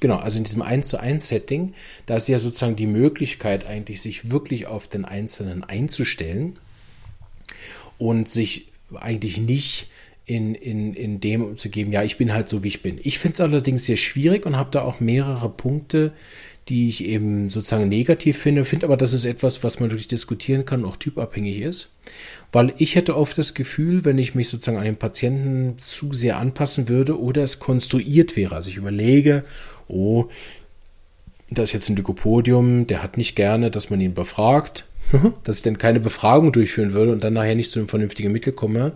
Genau, 0.00 0.16
also 0.18 0.38
in 0.38 0.44
diesem 0.44 0.60
1 0.60 0.88
zu 0.88 0.98
1 0.98 1.26
Setting, 1.26 1.72
da 2.06 2.16
ist 2.16 2.28
ja 2.28 2.38
sozusagen 2.38 2.76
die 2.76 2.86
Möglichkeit 2.86 3.66
eigentlich, 3.66 4.02
sich 4.02 4.30
wirklich 4.30 4.66
auf 4.66 4.86
den 4.86 5.04
Einzelnen 5.06 5.64
einzustellen 5.64 6.58
und 7.96 8.28
sich 8.28 8.68
eigentlich 8.94 9.38
nicht 9.38 9.86
in, 10.26 10.54
in, 10.54 10.94
in 10.94 11.20
dem 11.20 11.56
zu 11.56 11.68
geben, 11.68 11.92
ja, 11.92 12.02
ich 12.02 12.16
bin 12.16 12.32
halt 12.32 12.48
so, 12.48 12.62
wie 12.62 12.68
ich 12.68 12.82
bin. 12.82 13.00
Ich 13.02 13.18
finde 13.18 13.34
es 13.34 13.40
allerdings 13.40 13.84
sehr 13.84 13.96
schwierig 13.96 14.46
und 14.46 14.56
habe 14.56 14.70
da 14.70 14.82
auch 14.82 15.00
mehrere 15.00 15.48
Punkte, 15.50 16.12
die 16.68 16.88
ich 16.88 17.04
eben 17.04 17.50
sozusagen 17.50 17.88
negativ 17.88 18.38
finde, 18.38 18.64
finde 18.64 18.86
aber, 18.86 18.96
das 18.96 19.12
ist 19.12 19.26
etwas, 19.26 19.62
was 19.62 19.80
man 19.80 19.90
wirklich 19.90 20.08
diskutieren 20.08 20.64
kann, 20.64 20.84
auch 20.84 20.96
typabhängig 20.96 21.60
ist. 21.60 21.94
Weil 22.52 22.72
ich 22.78 22.94
hätte 22.94 23.16
oft 23.16 23.36
das 23.36 23.54
Gefühl, 23.54 24.04
wenn 24.04 24.16
ich 24.16 24.34
mich 24.34 24.48
sozusagen 24.48 24.78
an 24.78 24.84
den 24.84 24.96
Patienten 24.96 25.78
zu 25.78 26.12
sehr 26.12 26.38
anpassen 26.38 26.88
würde 26.88 27.20
oder 27.20 27.42
es 27.42 27.58
konstruiert 27.58 28.36
wäre. 28.36 28.54
Also 28.54 28.70
ich 28.70 28.76
überlege, 28.76 29.44
oh, 29.88 30.26
da 31.50 31.62
ist 31.62 31.72
jetzt 31.72 31.90
ein 31.90 31.96
Lykopodium, 31.96 32.86
der 32.86 33.02
hat 33.02 33.18
nicht 33.18 33.36
gerne, 33.36 33.70
dass 33.70 33.90
man 33.90 34.00
ihn 34.00 34.14
befragt, 34.14 34.86
dass 35.44 35.58
ich 35.58 35.62
dann 35.62 35.78
keine 35.78 36.00
Befragung 36.00 36.52
durchführen 36.52 36.94
würde 36.94 37.12
und 37.12 37.24
dann 37.24 37.34
nachher 37.34 37.54
nicht 37.54 37.70
zu 37.70 37.78
einem 37.78 37.88
vernünftigen 37.88 38.32
Mittel 38.32 38.52
komme, 38.52 38.92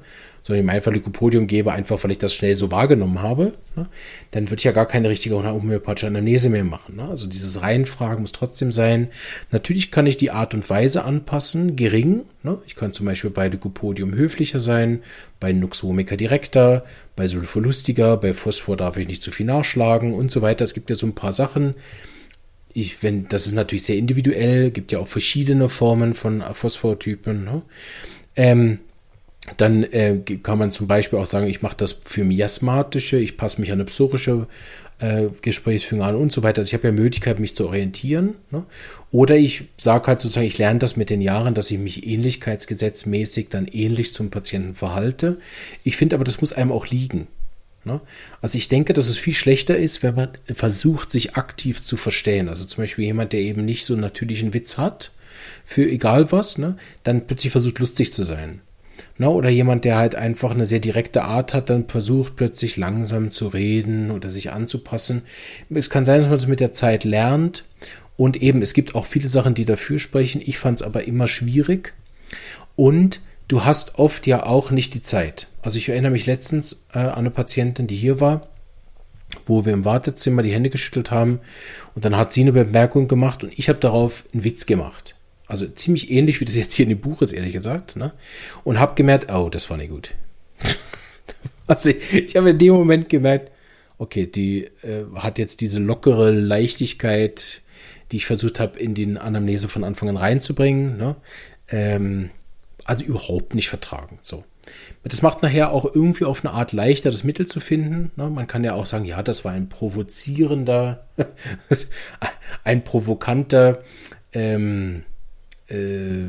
sondern 0.48 0.64
ihm 0.64 0.70
einfach 0.70 0.90
Lykopodium 0.92 1.46
gebe, 1.46 1.72
einfach 1.72 2.02
weil 2.02 2.12
ich 2.12 2.18
das 2.18 2.32
schnell 2.32 2.56
so 2.56 2.70
wahrgenommen 2.70 3.20
habe, 3.20 3.52
ne? 3.76 3.86
dann 4.30 4.48
würde 4.48 4.60
ich 4.60 4.64
ja 4.64 4.72
gar 4.72 4.86
keine 4.86 5.10
richtige 5.10 5.34
homöopathische 5.36 6.06
Anamnese 6.06 6.48
mehr 6.48 6.64
machen. 6.64 6.96
Ne? 6.96 7.04
Also 7.04 7.28
dieses 7.28 7.60
Reihenfragen 7.60 8.22
muss 8.22 8.32
trotzdem 8.32 8.72
sein. 8.72 9.08
Natürlich 9.50 9.90
kann 9.90 10.06
ich 10.06 10.16
die 10.16 10.30
Art 10.30 10.54
und 10.54 10.68
Weise 10.70 11.04
anpassen, 11.04 11.76
gering. 11.76 12.22
Ne? 12.42 12.58
Ich 12.66 12.76
kann 12.76 12.94
zum 12.94 13.04
Beispiel 13.04 13.28
bei 13.28 13.48
Lykopodium 13.48 14.14
höflicher 14.14 14.58
sein, 14.58 15.00
bei 15.38 15.52
Nux 15.52 15.82
vomica 15.82 16.16
direkter, 16.16 16.84
bei 17.14 17.26
Sulfur 17.26 17.60
lustiger, 17.60 18.16
bei 18.16 18.32
Phosphor 18.32 18.78
darf 18.78 18.96
ich 18.96 19.06
nicht 19.06 19.22
zu 19.22 19.30
viel 19.30 19.44
nachschlagen 19.44 20.14
und 20.14 20.30
so 20.30 20.40
weiter. 20.40 20.64
Es 20.64 20.72
gibt 20.72 20.88
ja 20.88 20.96
so 20.96 21.06
ein 21.06 21.14
paar 21.14 21.34
Sachen, 21.34 21.74
ich, 22.72 23.02
wenn, 23.02 23.28
das 23.28 23.46
ist 23.46 23.52
natürlich 23.52 23.84
sehr 23.84 23.96
individuell, 23.96 24.70
gibt 24.70 24.92
ja 24.92 24.98
auch 24.98 25.08
verschiedene 25.08 25.68
Formen 25.68 26.14
von 26.14 26.42
Phosphortypen. 26.42 27.44
Ne? 27.44 27.62
Ähm, 28.36 28.78
dann 29.56 29.82
äh, 29.84 30.18
kann 30.42 30.58
man 30.58 30.72
zum 30.72 30.86
Beispiel 30.86 31.18
auch 31.18 31.26
sagen, 31.26 31.46
ich 31.46 31.62
mache 31.62 31.76
das 31.76 31.92
für 31.92 32.24
miasmatische, 32.24 33.16
ich 33.16 33.36
passe 33.36 33.60
mich 33.60 33.70
an 33.70 33.78
eine 33.78 33.86
psorische 33.86 34.46
äh, 34.98 35.28
Gesprächsführung 35.42 36.04
an 36.04 36.16
und 36.16 36.32
so 36.32 36.42
weiter. 36.42 36.60
Also 36.60 36.70
ich 36.70 36.74
habe 36.74 36.88
ja 36.88 36.92
Möglichkeit, 36.92 37.38
mich 37.38 37.54
zu 37.54 37.66
orientieren. 37.66 38.34
Ne? 38.50 38.64
Oder 39.10 39.36
ich 39.36 39.64
sage 39.76 40.06
halt 40.06 40.20
sozusagen, 40.20 40.46
ich 40.46 40.58
lerne 40.58 40.78
das 40.78 40.96
mit 40.96 41.10
den 41.10 41.20
Jahren, 41.20 41.54
dass 41.54 41.70
ich 41.70 41.78
mich 41.78 42.06
ähnlichkeitsgesetzmäßig 42.06 43.48
dann 43.48 43.66
ähnlich 43.66 44.12
zum 44.12 44.30
Patienten 44.30 44.74
verhalte. 44.74 45.38
Ich 45.84 45.96
finde 45.96 46.16
aber, 46.16 46.24
das 46.24 46.40
muss 46.40 46.52
einem 46.52 46.72
auch 46.72 46.86
liegen. 46.88 47.26
Ne? 47.88 48.00
Also 48.40 48.56
ich 48.58 48.68
denke, 48.68 48.92
dass 48.92 49.08
es 49.08 49.18
viel 49.18 49.34
schlechter 49.34 49.76
ist, 49.76 50.04
wenn 50.04 50.14
man 50.14 50.28
versucht, 50.54 51.10
sich 51.10 51.34
aktiv 51.34 51.82
zu 51.82 51.96
verstehen. 51.96 52.48
Also 52.48 52.64
zum 52.64 52.84
Beispiel 52.84 53.06
jemand, 53.06 53.32
der 53.32 53.40
eben 53.40 53.64
nicht 53.64 53.84
so 53.84 53.94
einen 53.94 54.02
natürlichen 54.02 54.54
Witz 54.54 54.78
hat, 54.78 55.10
für 55.64 55.88
egal 55.88 56.30
was, 56.30 56.58
ne, 56.58 56.76
dann 57.02 57.26
plötzlich 57.26 57.50
versucht, 57.50 57.78
lustig 57.78 58.12
zu 58.12 58.22
sein. 58.22 58.60
Ne? 59.16 59.28
Oder 59.28 59.48
jemand, 59.48 59.84
der 59.84 59.96
halt 59.96 60.14
einfach 60.14 60.50
eine 60.50 60.66
sehr 60.66 60.80
direkte 60.80 61.22
Art 61.22 61.54
hat, 61.54 61.70
dann 61.70 61.88
versucht 61.88 62.36
plötzlich 62.36 62.76
langsam 62.76 63.30
zu 63.30 63.48
reden 63.48 64.10
oder 64.10 64.28
sich 64.28 64.52
anzupassen. 64.52 65.22
Es 65.70 65.90
kann 65.90 66.04
sein, 66.04 66.20
dass 66.20 66.28
man 66.28 66.38
das 66.38 66.46
mit 66.46 66.60
der 66.60 66.72
Zeit 66.72 67.04
lernt. 67.04 67.64
Und 68.16 68.42
eben, 68.42 68.62
es 68.62 68.74
gibt 68.74 68.94
auch 68.94 69.06
viele 69.06 69.28
Sachen, 69.28 69.54
die 69.54 69.64
dafür 69.64 69.98
sprechen. 69.98 70.42
Ich 70.44 70.58
fand 70.58 70.80
es 70.80 70.86
aber 70.86 71.04
immer 71.04 71.28
schwierig. 71.28 71.94
Und 72.74 73.20
du 73.48 73.64
hast 73.64 73.98
oft 73.98 74.26
ja 74.26 74.44
auch 74.44 74.70
nicht 74.70 74.94
die 74.94 75.02
Zeit. 75.02 75.48
Also 75.62 75.78
ich 75.78 75.88
erinnere 75.88 76.12
mich 76.12 76.26
letztens 76.26 76.86
äh, 76.92 76.98
an 76.98 77.18
eine 77.18 77.30
Patientin, 77.30 77.86
die 77.86 77.96
hier 77.96 78.20
war, 78.20 78.48
wo 79.46 79.64
wir 79.64 79.72
im 79.72 79.84
Wartezimmer 79.84 80.42
die 80.42 80.52
Hände 80.52 80.70
geschüttelt 80.70 81.10
haben 81.10 81.40
und 81.94 82.04
dann 82.04 82.16
hat 82.16 82.32
sie 82.32 82.42
eine 82.42 82.52
Bemerkung 82.52 83.08
gemacht 83.08 83.42
und 83.42 83.58
ich 83.58 83.68
habe 83.68 83.78
darauf 83.80 84.24
einen 84.32 84.44
Witz 84.44 84.66
gemacht. 84.66 85.16
Also 85.46 85.66
ziemlich 85.66 86.10
ähnlich, 86.10 86.40
wie 86.40 86.44
das 86.44 86.56
jetzt 86.56 86.74
hier 86.74 86.84
in 86.84 86.90
dem 86.90 87.00
Buch 87.00 87.22
ist, 87.22 87.32
ehrlich 87.32 87.54
gesagt. 87.54 87.96
Ne? 87.96 88.12
Und 88.64 88.78
habe 88.78 88.94
gemerkt, 88.94 89.32
oh, 89.32 89.48
das 89.48 89.70
war 89.70 89.78
nicht 89.78 89.90
gut. 89.90 90.14
also 91.66 91.88
ich, 91.88 92.12
ich 92.12 92.36
habe 92.36 92.50
in 92.50 92.58
dem 92.58 92.74
Moment 92.74 93.08
gemerkt, 93.08 93.50
okay, 93.96 94.26
die 94.26 94.64
äh, 94.82 95.04
hat 95.14 95.38
jetzt 95.38 95.62
diese 95.62 95.78
lockere 95.78 96.30
Leichtigkeit, 96.30 97.62
die 98.12 98.18
ich 98.18 98.26
versucht 98.26 98.60
habe, 98.60 98.78
in 98.78 98.94
den 98.94 99.16
Anamnese 99.16 99.68
von 99.68 99.84
Anfang 99.84 100.10
an 100.10 100.18
reinzubringen. 100.18 100.98
Ne? 100.98 101.16
Ähm, 101.68 102.30
also 102.88 103.04
überhaupt 103.04 103.54
nicht 103.54 103.68
vertragen. 103.68 104.18
So. 104.22 104.44
Das 105.02 105.22
macht 105.22 105.42
nachher 105.42 105.72
auch 105.72 105.84
irgendwie 105.84 106.24
auf 106.24 106.44
eine 106.44 106.54
Art 106.54 106.72
leichter, 106.72 107.10
das 107.10 107.22
Mittel 107.22 107.46
zu 107.46 107.60
finden. 107.60 108.10
Ne? 108.16 108.30
Man 108.30 108.46
kann 108.46 108.64
ja 108.64 108.74
auch 108.74 108.86
sagen, 108.86 109.04
ja, 109.04 109.22
das 109.22 109.44
war 109.44 109.52
ein 109.52 109.68
provozierender, 109.68 111.06
ein 112.64 112.84
provokanter 112.84 113.82
ähm, 114.32 115.04
äh, 115.68 116.28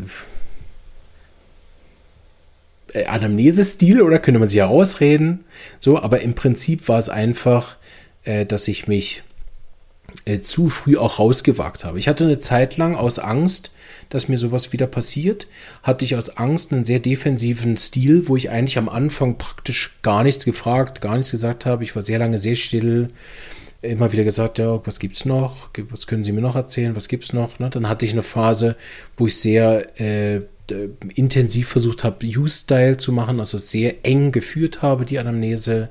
äh, 2.93 3.05
Anamnesestil 3.05 4.01
oder 4.01 4.19
könnte 4.19 4.39
man 4.39 4.49
sich 4.49 4.59
herausreden. 4.59 5.45
So, 5.79 5.97
aber 5.97 6.21
im 6.21 6.35
Prinzip 6.35 6.87
war 6.89 6.99
es 6.99 7.09
einfach, 7.09 7.77
äh, 8.23 8.45
dass 8.45 8.67
ich 8.67 8.87
mich 8.87 9.23
äh, 10.25 10.39
zu 10.39 10.69
früh 10.69 10.97
auch 10.97 11.19
rausgewagt 11.19 11.83
habe. 11.83 11.99
Ich 11.99 12.07
hatte 12.07 12.23
eine 12.23 12.39
Zeit 12.39 12.77
lang 12.77 12.95
aus 12.95 13.19
Angst, 13.19 13.71
dass 14.09 14.27
mir 14.27 14.37
sowas 14.37 14.73
wieder 14.73 14.87
passiert, 14.87 15.47
hatte 15.83 16.03
ich 16.03 16.15
aus 16.15 16.37
Angst 16.37 16.73
einen 16.73 16.83
sehr 16.83 16.99
defensiven 16.99 17.77
Stil, 17.77 18.27
wo 18.27 18.35
ich 18.35 18.49
eigentlich 18.49 18.77
am 18.77 18.89
Anfang 18.89 19.37
praktisch 19.37 19.99
gar 20.01 20.23
nichts 20.23 20.45
gefragt, 20.45 21.01
gar 21.01 21.15
nichts 21.15 21.31
gesagt 21.31 21.65
habe. 21.65 21.83
Ich 21.83 21.95
war 21.95 22.01
sehr 22.01 22.19
lange 22.19 22.39
sehr 22.39 22.55
still, 22.55 23.11
immer 23.81 24.11
wieder 24.11 24.23
gesagt, 24.23 24.57
ja, 24.57 24.85
was 24.85 24.99
gibt's 24.99 25.25
noch? 25.25 25.69
Was 25.89 26.07
können 26.07 26.23
Sie 26.23 26.31
mir 26.31 26.41
noch 26.41 26.55
erzählen? 26.55 26.95
Was 26.95 27.07
gibt's 27.07 27.33
noch? 27.33 27.59
Ne? 27.59 27.69
Dann 27.69 27.87
hatte 27.87 28.05
ich 28.05 28.11
eine 28.11 28.23
Phase, 28.23 28.75
wo 29.15 29.27
ich 29.27 29.37
sehr 29.37 29.99
äh, 29.99 30.41
intensiv 31.15 31.69
versucht 31.69 32.03
habe, 32.03 32.25
Use-Style 32.25 32.97
zu 32.97 33.11
machen, 33.11 33.39
also 33.39 33.57
sehr 33.57 34.05
eng 34.05 34.31
geführt 34.31 34.81
habe, 34.81 35.05
die 35.05 35.19
Anamnese, 35.19 35.89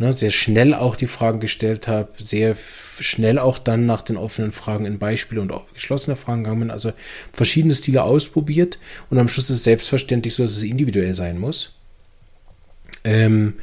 ne, 0.00 0.12
sehr 0.12 0.30
schnell 0.30 0.74
auch 0.74 0.96
die 0.96 1.06
Fragen 1.06 1.40
gestellt 1.40 1.86
habe, 1.86 2.08
sehr 2.18 2.56
schnell 2.56 3.38
auch 3.38 3.58
dann 3.58 3.86
nach 3.86 4.02
den 4.02 4.16
offenen 4.16 4.50
Fragen 4.50 4.86
in 4.86 4.98
Beispiele 4.98 5.40
und 5.40 5.52
auch 5.52 5.72
geschlossene 5.74 6.16
Fragen 6.16 6.42
gegangen 6.42 6.60
bin, 6.60 6.70
also 6.70 6.92
verschiedene 7.32 7.74
Stile 7.74 8.02
ausprobiert 8.02 8.78
und 9.10 9.18
am 9.18 9.28
Schluss 9.28 9.50
ist 9.50 9.58
es 9.58 9.64
selbstverständlich 9.64 10.34
so, 10.34 10.42
dass 10.42 10.56
es 10.56 10.62
individuell 10.62 11.14
sein 11.14 11.38
muss. 11.38 11.79
Ähm, 13.04 13.54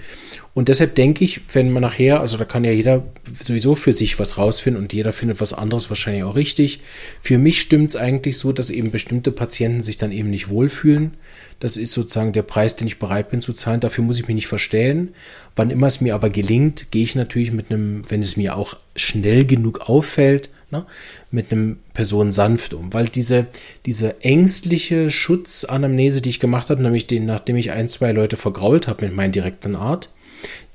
und 0.54 0.70
deshalb 0.70 0.96
denke 0.96 1.24
ich, 1.24 1.42
wenn 1.54 1.72
man 1.72 1.84
nachher, 1.84 2.20
also 2.20 2.38
da 2.38 2.46
kann 2.46 2.64
ja 2.64 2.72
jeder 2.72 3.04
sowieso 3.32 3.76
für 3.76 3.94
sich 3.94 4.18
was 4.18 4.40
rausfinden 4.40 4.82
und 4.82 4.92
jeder 4.92 5.14
findet 5.14 5.40
was 5.40 5.54
anderes 5.54 5.90
wahrscheinlich 5.90 6.24
auch 6.24 6.36
richtig. 6.36 6.80
Für 7.22 7.38
mich 7.38 7.62
stimmt 7.62 7.90
es 7.90 7.96
eigentlich 7.96 8.40
so, 8.40 8.52
dass 8.52 8.72
eben 8.72 8.90
bestimmte 8.90 9.32
Patienten 9.32 9.82
sich 9.82 9.98
dann 9.98 10.12
eben 10.12 10.32
nicht 10.32 10.50
wohlfühlen. 10.50 11.14
Das 11.60 11.78
ist 11.78 11.92
sozusagen 11.94 12.34
der 12.34 12.42
Preis, 12.42 12.76
den 12.76 12.88
ich 12.88 12.98
bereit 12.98 13.30
bin 13.30 13.42
zu 13.42 13.54
zahlen. 13.54 13.80
Dafür 13.80 14.04
muss 14.04 14.20
ich 14.20 14.28
mich 14.28 14.36
nicht 14.36 14.48
verstellen. 14.48 15.14
Wann 15.56 15.70
immer 15.70 15.88
es 15.88 16.02
mir 16.02 16.16
aber 16.16 16.30
gelingt, 16.30 16.92
gehe 16.92 17.04
ich 17.04 17.16
natürlich 17.16 17.52
mit 17.52 17.72
einem, 17.72 18.02
wenn 18.10 18.22
es 18.22 18.38
mir 18.38 18.56
auch 18.56 18.76
schnell 18.96 19.46
genug 19.46 19.82
auffällt, 19.82 20.50
ne, 20.72 20.86
mit 21.32 21.52
einem 21.52 21.80
Person 21.94 22.32
sanft 22.32 22.74
um. 22.74 22.94
Weil 22.94 23.08
diese, 23.08 23.48
diese 23.86 24.22
ängstliche 24.22 25.10
Schutzanamnese, 25.10 26.22
die 26.22 26.30
ich 26.30 26.40
gemacht 26.40 26.70
habe, 26.70 26.82
nämlich 26.82 27.08
den, 27.08 27.26
nachdem 27.26 27.58
ich 27.58 27.72
ein, 27.72 27.90
zwei 27.90 28.12
Leute 28.12 28.38
vergrault 28.38 28.88
habe 28.88 29.06
mit 29.06 29.16
meiner 29.16 29.32
direkten 29.32 29.76
Art, 29.76 30.10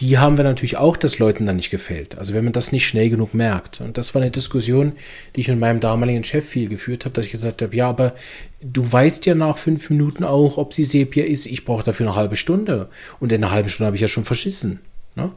die 0.01 0.19
haben 0.19 0.37
wir 0.37 0.45
natürlich 0.45 0.77
auch, 0.77 0.97
dass 0.97 1.19
Leuten 1.19 1.47
dann 1.47 1.57
nicht 1.57 1.71
gefällt. 1.71 2.19
Also 2.19 2.35
wenn 2.35 2.45
man 2.45 2.53
das 2.53 2.73
nicht 2.73 2.87
schnell 2.87 3.09
genug 3.09 3.35
merkt. 3.35 3.81
Und 3.81 3.99
das 3.99 4.15
war 4.15 4.23
eine 4.23 4.31
Diskussion, 4.31 4.93
die 5.37 5.43
ich 5.43 5.49
mit 5.49 5.61
meinem 5.61 5.81
damaligen 5.81 6.25
Chef 6.25 6.45
viel 6.49 6.69
geführt 6.69 7.05
habe, 7.05 7.15
dass 7.15 7.27
ich 7.27 7.33
gesagt 7.33 7.63
habe, 7.63 7.75
ja, 7.77 7.89
aber 7.89 8.15
du 8.61 8.91
weißt 8.91 9.27
ja 9.27 9.35
nach 9.35 9.59
fünf 9.59 9.91
Minuten 9.91 10.25
auch, 10.25 10.59
ob 10.59 10.75
sie 10.75 10.85
Sepia 10.85 11.25
ist. 11.25 11.47
Ich 11.47 11.65
brauche 11.65 11.85
dafür 11.85 12.07
eine 12.07 12.17
halbe 12.17 12.37
Stunde. 12.37 12.89
Und 13.21 13.31
in 13.31 13.43
einer 13.43 13.53
halben 13.53 13.69
Stunde 13.69 13.87
habe 13.87 13.97
ich 13.97 14.03
ja 14.03 14.09
schon 14.09 14.25
verschissen. 14.25 14.81
Ne? 15.15 15.31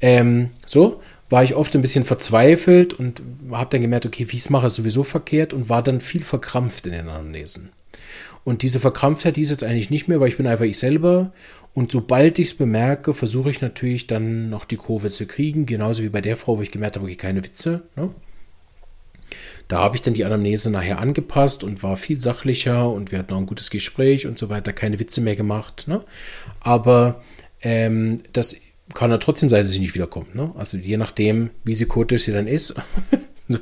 Ähm, 0.00 0.50
so, 0.66 1.00
war 1.32 1.42
ich 1.42 1.54
oft 1.54 1.74
ein 1.74 1.80
bisschen 1.80 2.04
verzweifelt 2.04 2.92
und 2.92 3.22
habe 3.50 3.70
dann 3.70 3.80
gemerkt, 3.80 4.04
okay, 4.04 4.26
wie 4.28 4.36
ich 4.36 4.42
es 4.42 4.50
mache, 4.50 4.66
ist 4.66 4.74
sowieso 4.74 5.02
verkehrt 5.02 5.54
und 5.54 5.70
war 5.70 5.82
dann 5.82 6.02
viel 6.02 6.20
verkrampft 6.20 6.84
in 6.84 6.92
den 6.92 7.08
Anamnesen. 7.08 7.70
Und 8.44 8.62
diese 8.62 8.80
Verkrampftheit, 8.80 9.36
die 9.36 9.40
ist 9.40 9.50
jetzt 9.50 9.64
eigentlich 9.64 9.88
nicht 9.88 10.08
mehr, 10.08 10.20
weil 10.20 10.28
ich 10.28 10.36
bin 10.36 10.46
einfach 10.46 10.66
ich 10.66 10.78
selber. 10.78 11.32
Und 11.72 11.90
sobald 11.90 12.38
ich 12.38 12.48
es 12.48 12.54
bemerke, 12.54 13.14
versuche 13.14 13.50
ich 13.50 13.62
natürlich 13.62 14.06
dann 14.06 14.50
noch 14.50 14.66
die 14.66 14.76
Kurve 14.76 15.08
zu 15.08 15.26
kriegen. 15.26 15.64
Genauso 15.64 16.02
wie 16.02 16.10
bei 16.10 16.20
der 16.20 16.36
Frau, 16.36 16.58
wo 16.58 16.62
ich 16.62 16.70
gemerkt 16.70 16.96
habe, 16.96 17.06
okay, 17.06 17.16
keine 17.16 17.42
Witze. 17.42 17.84
Ne? 17.96 18.10
Da 19.68 19.78
habe 19.78 19.96
ich 19.96 20.02
dann 20.02 20.12
die 20.12 20.26
Anamnese 20.26 20.70
nachher 20.70 20.98
angepasst 20.98 21.64
und 21.64 21.82
war 21.82 21.96
viel 21.96 22.20
sachlicher 22.20 22.90
und 22.90 23.10
wir 23.10 23.18
hatten 23.18 23.32
auch 23.32 23.38
ein 23.38 23.46
gutes 23.46 23.70
Gespräch 23.70 24.26
und 24.26 24.38
so 24.38 24.50
weiter, 24.50 24.74
keine 24.74 24.98
Witze 24.98 25.22
mehr 25.22 25.36
gemacht. 25.36 25.84
Ne? 25.86 26.04
Aber 26.60 27.22
ähm, 27.62 28.18
das 28.34 28.60
kann 28.94 29.10
ja 29.10 29.18
trotzdem 29.18 29.48
sein, 29.48 29.62
dass 29.62 29.72
sie 29.72 29.80
nicht 29.80 29.94
wiederkommt. 29.94 30.34
Ne? 30.34 30.52
Also 30.56 30.76
je 30.76 30.96
nachdem, 30.96 31.50
wie 31.64 31.72
psychotisch 31.72 32.24
sie 32.24 32.32
dann 32.32 32.46
ist. 32.46 32.74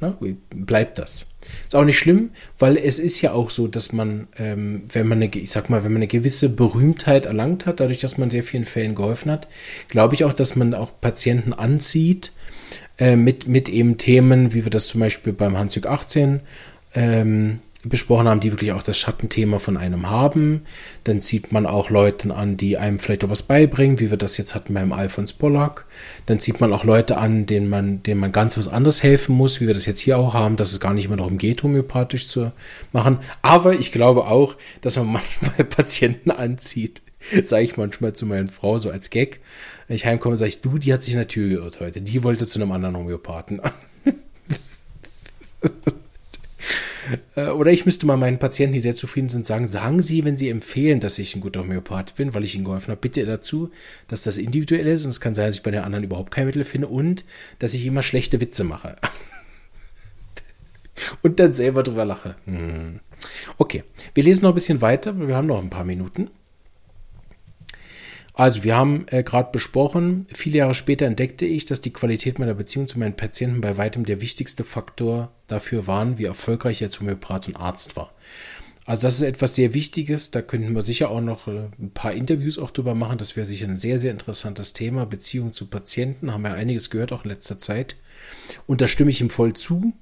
Na, 0.00 0.18
bleibt 0.50 0.98
das. 0.98 1.30
Ist 1.66 1.74
auch 1.74 1.84
nicht 1.84 1.98
schlimm, 1.98 2.30
weil 2.58 2.76
es 2.76 2.98
ist 2.98 3.20
ja 3.22 3.32
auch 3.32 3.50
so, 3.50 3.68
dass 3.68 3.92
man, 3.92 4.28
ähm, 4.36 4.82
wenn 4.92 5.08
man 5.08 5.22
eine, 5.22 5.34
ich 5.34 5.50
sag 5.50 5.70
mal, 5.70 5.84
wenn 5.84 5.92
man 5.92 6.02
eine 6.02 6.08
gewisse 6.08 6.50
Berühmtheit 6.50 7.26
erlangt 7.26 7.64
hat, 7.64 7.80
dadurch, 7.80 7.98
dass 7.98 8.18
man 8.18 8.30
sehr 8.30 8.42
vielen 8.42 8.64
Fällen 8.64 8.94
geholfen 8.94 9.30
hat, 9.30 9.48
glaube 9.88 10.14
ich 10.14 10.24
auch, 10.24 10.32
dass 10.32 10.56
man 10.56 10.74
auch 10.74 11.00
Patienten 11.00 11.52
anzieht 11.52 12.32
äh, 12.98 13.16
mit, 13.16 13.46
mit 13.46 13.68
eben 13.68 13.96
Themen, 13.96 14.52
wie 14.52 14.64
wir 14.64 14.70
das 14.70 14.88
zum 14.88 15.00
Beispiel 15.00 15.32
beim 15.32 15.56
Hansjörg 15.56 15.86
18 15.86 16.40
ähm, 16.94 17.60
besprochen 17.88 18.28
haben, 18.28 18.40
die 18.40 18.52
wirklich 18.52 18.72
auch 18.72 18.82
das 18.82 18.98
Schattenthema 18.98 19.58
von 19.58 19.76
einem 19.76 20.10
haben. 20.10 20.62
Dann 21.04 21.20
zieht 21.20 21.52
man 21.52 21.66
auch 21.66 21.90
Leute 21.90 22.34
an, 22.34 22.56
die 22.56 22.76
einem 22.76 22.98
vielleicht 22.98 23.24
auch 23.24 23.30
was 23.30 23.42
beibringen, 23.42 24.00
wie 24.00 24.10
wir 24.10 24.16
das 24.16 24.36
jetzt 24.36 24.54
hatten 24.54 24.74
beim 24.74 24.92
Alfons 24.92 25.32
Pollack. 25.32 25.86
Dann 26.26 26.40
zieht 26.40 26.60
man 26.60 26.72
auch 26.72 26.84
Leute 26.84 27.18
an, 27.18 27.46
denen 27.46 27.68
man, 27.68 28.02
denen 28.02 28.20
man 28.20 28.32
ganz 28.32 28.58
was 28.58 28.68
anderes 28.68 29.02
helfen 29.02 29.34
muss, 29.36 29.60
wie 29.60 29.66
wir 29.66 29.74
das 29.74 29.86
jetzt 29.86 30.00
hier 30.00 30.18
auch 30.18 30.34
haben, 30.34 30.56
dass 30.56 30.72
es 30.72 30.80
gar 30.80 30.94
nicht 30.94 31.08
mehr 31.08 31.18
darum 31.18 31.38
geht, 31.38 31.62
homöopathisch 31.62 32.28
zu 32.28 32.52
machen. 32.92 33.18
Aber 33.42 33.74
ich 33.74 33.92
glaube 33.92 34.26
auch, 34.26 34.56
dass 34.80 34.96
man 34.96 35.06
manchmal 35.12 35.64
Patienten 35.64 36.30
anzieht, 36.30 37.02
sage 37.42 37.64
ich 37.64 37.76
manchmal 37.76 38.12
zu 38.12 38.26
meiner 38.26 38.48
Frau 38.48 38.78
so 38.78 38.90
als 38.90 39.10
Gag. 39.10 39.40
Wenn 39.86 39.96
ich 39.96 40.06
heimkomme, 40.06 40.36
sage 40.36 40.50
ich, 40.50 40.60
du, 40.60 40.78
die 40.78 40.92
hat 40.92 41.02
sich 41.02 41.14
in 41.14 41.20
der 41.20 41.28
Tür 41.28 41.48
geirrt 41.48 41.80
heute. 41.80 42.00
Die 42.00 42.22
wollte 42.22 42.46
zu 42.46 42.60
einem 42.60 42.72
anderen 42.72 42.96
Homöopathen. 42.96 43.60
Äh, 43.60 43.70
oder 47.36 47.70
ich 47.70 47.84
müsste 47.84 48.06
mal 48.06 48.16
meinen 48.16 48.38
Patienten, 48.38 48.74
die 48.74 48.80
sehr 48.80 48.94
zufrieden 48.94 49.28
sind, 49.28 49.46
sagen, 49.46 49.66
sagen 49.66 50.02
Sie, 50.02 50.24
wenn 50.24 50.36
Sie 50.36 50.48
empfehlen, 50.48 51.00
dass 51.00 51.18
ich 51.18 51.34
ein 51.34 51.40
guter 51.40 51.60
Homöopath 51.60 52.14
bin, 52.16 52.34
weil 52.34 52.44
ich 52.44 52.54
Ihnen 52.54 52.64
geholfen 52.64 52.90
habe, 52.90 53.00
bitte 53.00 53.24
dazu, 53.24 53.70
dass 54.08 54.24
das 54.24 54.38
individuell 54.38 54.86
ist 54.86 55.04
und 55.04 55.10
es 55.10 55.20
kann 55.20 55.34
sein, 55.34 55.46
dass 55.46 55.56
ich 55.56 55.62
bei 55.62 55.70
den 55.70 55.82
anderen 55.82 56.04
überhaupt 56.04 56.30
kein 56.30 56.46
Mittel 56.46 56.64
finde 56.64 56.88
und 56.88 57.24
dass 57.58 57.74
ich 57.74 57.86
immer 57.86 58.02
schlechte 58.02 58.40
Witze 58.40 58.64
mache. 58.64 58.96
und 61.22 61.40
dann 61.40 61.52
selber 61.52 61.82
drüber 61.82 62.04
lache. 62.04 62.36
Hm. 62.46 63.00
Okay, 63.56 63.84
wir 64.14 64.24
lesen 64.24 64.42
noch 64.44 64.52
ein 64.52 64.54
bisschen 64.54 64.80
weiter, 64.80 65.18
wir 65.18 65.34
haben 65.34 65.46
noch 65.46 65.62
ein 65.62 65.70
paar 65.70 65.84
Minuten. 65.84 66.30
Also, 68.38 68.62
wir 68.62 68.76
haben 68.76 69.04
äh, 69.08 69.24
gerade 69.24 69.50
besprochen, 69.50 70.28
viele 70.32 70.58
Jahre 70.58 70.74
später 70.74 71.06
entdeckte 71.06 71.44
ich, 71.44 71.64
dass 71.64 71.80
die 71.80 71.92
Qualität 71.92 72.38
meiner 72.38 72.54
Beziehung 72.54 72.86
zu 72.86 72.96
meinen 72.96 73.16
Patienten 73.16 73.60
bei 73.60 73.76
weitem 73.76 74.04
der 74.04 74.20
wichtigste 74.20 74.62
Faktor 74.62 75.32
dafür 75.48 75.88
waren, 75.88 76.18
wie 76.18 76.26
erfolgreich 76.26 76.76
ich 76.76 76.84
als 76.84 77.00
Homöopath 77.00 77.48
und 77.48 77.56
Arzt 77.56 77.96
war. 77.96 78.12
Also 78.86 79.02
das 79.02 79.16
ist 79.16 79.22
etwas 79.22 79.56
sehr 79.56 79.74
Wichtiges. 79.74 80.30
Da 80.30 80.40
könnten 80.40 80.72
wir 80.72 80.82
sicher 80.82 81.10
auch 81.10 81.20
noch 81.20 81.48
äh, 81.48 81.68
ein 81.80 81.90
paar 81.92 82.12
Interviews 82.12 82.60
auch 82.60 82.70
drüber 82.70 82.94
machen. 82.94 83.18
Das 83.18 83.34
wäre 83.34 83.44
sicher 83.44 83.66
ein 83.66 83.74
sehr, 83.74 84.00
sehr 84.00 84.12
interessantes 84.12 84.72
Thema. 84.72 85.04
Beziehung 85.04 85.52
zu 85.52 85.66
Patienten. 85.66 86.32
Haben 86.32 86.44
wir 86.44 86.54
einiges 86.54 86.90
gehört, 86.90 87.10
auch 87.10 87.24
in 87.24 87.30
letzter 87.30 87.58
Zeit. 87.58 87.96
Und 88.68 88.80
da 88.80 88.86
stimme 88.86 89.10
ich 89.10 89.20
ihm 89.20 89.30
voll 89.30 89.54
zu. 89.54 89.94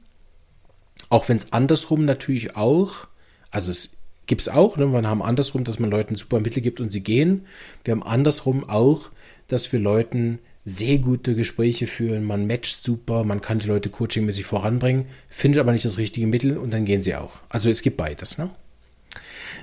Auch 1.09 1.26
wenn 1.31 1.38
es 1.38 1.55
andersrum 1.55 2.05
natürlich 2.05 2.55
auch, 2.55 3.09
also 3.50 3.71
es 3.71 3.96
Gibt 4.26 4.42
es 4.42 4.49
auch. 4.49 4.76
Ne? 4.76 4.90
Wir 4.92 5.02
haben 5.02 5.23
andersrum, 5.23 5.64
dass 5.64 5.78
man 5.78 5.90
Leuten 5.90 6.14
super 6.16 6.40
Mittel 6.40 6.62
gibt 6.62 6.80
und 6.80 6.90
sie 6.90 7.02
gehen. 7.02 7.47
Wir 7.85 7.92
haben 7.92 8.02
andersrum 8.02 8.68
auch, 8.68 9.11
dass 9.49 9.73
wir 9.73 9.78
Leuten 9.78 10.38
sehr 10.64 10.99
gute 10.99 11.37
Gespräche 11.37 11.87
führen. 11.87 12.25
Man 12.25 12.47
matcht 12.47 12.83
super, 12.83 13.23
man 13.23 13.40
kann 13.40 13.61
die 13.61 13.68
Leute 13.68 13.88
coachingmäßig 13.88 14.45
voranbringen, 14.45 15.06
findet 15.28 15.61
aber 15.61 15.73
nicht 15.73 15.85
das 15.85 15.97
richtige 15.97 16.26
Mittel 16.26 16.59
und 16.59 16.73
dann 16.73 16.85
gehen 16.85 17.02
sie 17.02 17.14
auch. 17.14 17.38
Also 17.49 17.71
es 17.71 17.83
gibt 17.83 17.97
beides. 17.97 18.37
Ne? 18.37 18.50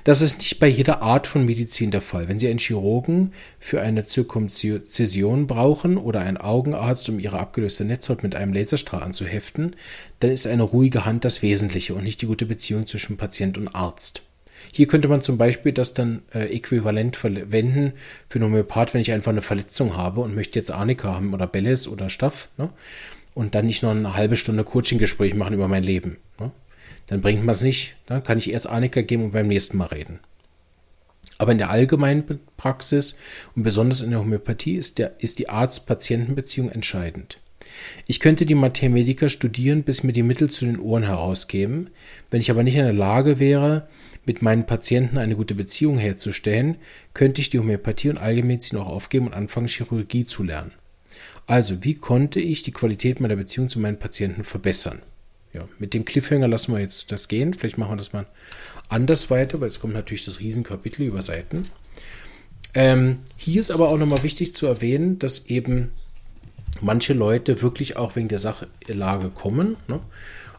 Das 0.04 0.20
ist 0.20 0.38
nicht 0.38 0.58
bei 0.58 0.66
jeder 0.66 1.02
Art 1.02 1.26
von 1.26 1.44
Medizin 1.44 1.90
der 1.90 2.02
Fall. 2.02 2.28
Wenn 2.28 2.38
Sie 2.38 2.48
einen 2.48 2.58
Chirurgen 2.58 3.32
für 3.58 3.80
eine 3.80 4.04
Zirkumzision 4.04 5.46
brauchen 5.46 5.96
oder 5.96 6.20
einen 6.20 6.36
Augenarzt, 6.36 7.08
um 7.08 7.18
Ihre 7.18 7.38
abgelöste 7.38 7.86
Netzhaut 7.86 8.22
mit 8.22 8.34
einem 8.34 8.52
Laserstrahl 8.52 9.02
anzuheften, 9.02 9.76
dann 10.20 10.30
ist 10.30 10.46
eine 10.46 10.62
ruhige 10.62 11.06
Hand 11.06 11.24
das 11.24 11.40
Wesentliche 11.40 11.94
und 11.94 12.04
nicht 12.04 12.20
die 12.20 12.26
gute 12.26 12.44
Beziehung 12.44 12.86
zwischen 12.86 13.16
Patient 13.16 13.56
und 13.56 13.68
Arzt. 13.68 14.22
Hier 14.72 14.86
könnte 14.86 15.08
man 15.08 15.20
zum 15.20 15.38
Beispiel 15.38 15.72
das 15.72 15.94
dann 15.94 16.22
äh, 16.32 16.54
äquivalent 16.54 17.16
verwenden 17.16 17.92
für 18.28 18.38
einen 18.38 18.46
Homöopath, 18.46 18.94
wenn 18.94 19.00
ich 19.00 19.12
einfach 19.12 19.32
eine 19.32 19.42
Verletzung 19.42 19.96
habe 19.96 20.20
und 20.20 20.34
möchte 20.34 20.58
jetzt 20.58 20.70
Arnika 20.70 21.14
haben 21.14 21.34
oder 21.34 21.46
Belles 21.46 21.88
oder 21.88 22.10
Staff, 22.10 22.48
ne? 22.56 22.70
Und 23.34 23.56
dann 23.56 23.66
nicht 23.66 23.82
noch 23.82 23.90
eine 23.90 24.14
halbe 24.14 24.36
Stunde 24.36 24.62
Coaching-Gespräch 24.62 25.34
machen 25.34 25.54
über 25.54 25.66
mein 25.66 25.82
Leben. 25.82 26.18
Ne? 26.38 26.52
Dann 27.08 27.20
bringt 27.20 27.44
man 27.44 27.52
es 27.52 27.62
nicht. 27.62 27.96
Dann 28.06 28.22
kann 28.22 28.38
ich 28.38 28.52
erst 28.52 28.68
Arnika 28.68 29.00
geben 29.02 29.24
und 29.24 29.32
beim 29.32 29.48
nächsten 29.48 29.76
Mal 29.76 29.86
reden. 29.86 30.20
Aber 31.38 31.50
in 31.50 31.58
der 31.58 31.70
allgemeinen 31.70 32.40
Praxis 32.56 33.18
und 33.56 33.64
besonders 33.64 34.02
in 34.02 34.10
der 34.10 34.20
Homöopathie 34.20 34.76
ist, 34.76 34.98
der, 34.98 35.14
ist 35.18 35.40
die 35.40 35.48
Arzt-Patienten-Beziehung 35.48 36.70
entscheidend. 36.70 37.40
Ich 38.06 38.20
könnte 38.20 38.46
die 38.46 38.54
Mathematiker 38.54 39.28
studieren, 39.28 39.82
bis 39.82 40.02
mir 40.02 40.12
die 40.12 40.22
Mittel 40.22 40.48
zu 40.48 40.64
den 40.64 40.78
Ohren 40.78 41.02
herausgeben. 41.02 41.90
Wenn 42.30 42.40
ich 42.40 42.50
aber 42.50 42.62
nicht 42.62 42.76
in 42.76 42.84
der 42.84 42.92
Lage 42.92 43.40
wäre, 43.40 43.88
mit 44.26 44.42
meinen 44.42 44.66
Patienten 44.66 45.18
eine 45.18 45.36
gute 45.36 45.54
Beziehung 45.54 45.98
herzustellen, 45.98 46.76
könnte 47.12 47.40
ich 47.40 47.50
die 47.50 47.58
Homöopathie 47.58 48.10
und 48.10 48.18
Allgemeinmedizin 48.18 48.78
auch 48.78 48.86
aufgeben 48.86 49.26
und 49.26 49.34
anfangen, 49.34 49.68
Chirurgie 49.68 50.24
zu 50.24 50.42
lernen. 50.42 50.72
Also, 51.46 51.84
wie 51.84 51.94
konnte 51.94 52.40
ich 52.40 52.62
die 52.62 52.72
Qualität 52.72 53.20
meiner 53.20 53.36
Beziehung 53.36 53.68
zu 53.68 53.78
meinen 53.78 53.98
Patienten 53.98 54.44
verbessern? 54.44 55.02
Ja, 55.52 55.68
mit 55.78 55.94
dem 55.94 56.04
Cliffhanger 56.04 56.48
lassen 56.48 56.72
wir 56.72 56.80
jetzt 56.80 57.12
das 57.12 57.28
gehen. 57.28 57.54
Vielleicht 57.54 57.78
machen 57.78 57.92
wir 57.92 57.96
das 57.96 58.12
mal 58.12 58.26
anders 58.88 59.30
weiter, 59.30 59.60
weil 59.60 59.68
es 59.68 59.78
kommt 59.78 59.94
natürlich 59.94 60.24
das 60.24 60.40
Riesenkapitel 60.40 61.06
über 61.06 61.22
Seiten. 61.22 61.68
Ähm, 62.74 63.20
hier 63.36 63.60
ist 63.60 63.70
aber 63.70 63.88
auch 63.88 63.98
nochmal 63.98 64.22
wichtig 64.24 64.52
zu 64.52 64.66
erwähnen, 64.66 65.18
dass 65.20 65.46
eben 65.46 65.92
manche 66.80 67.12
Leute 67.12 67.62
wirklich 67.62 67.96
auch 67.96 68.16
wegen 68.16 68.28
der 68.28 68.38
Sachlage 68.38 69.30
kommen. 69.30 69.76
Ne? 69.86 70.00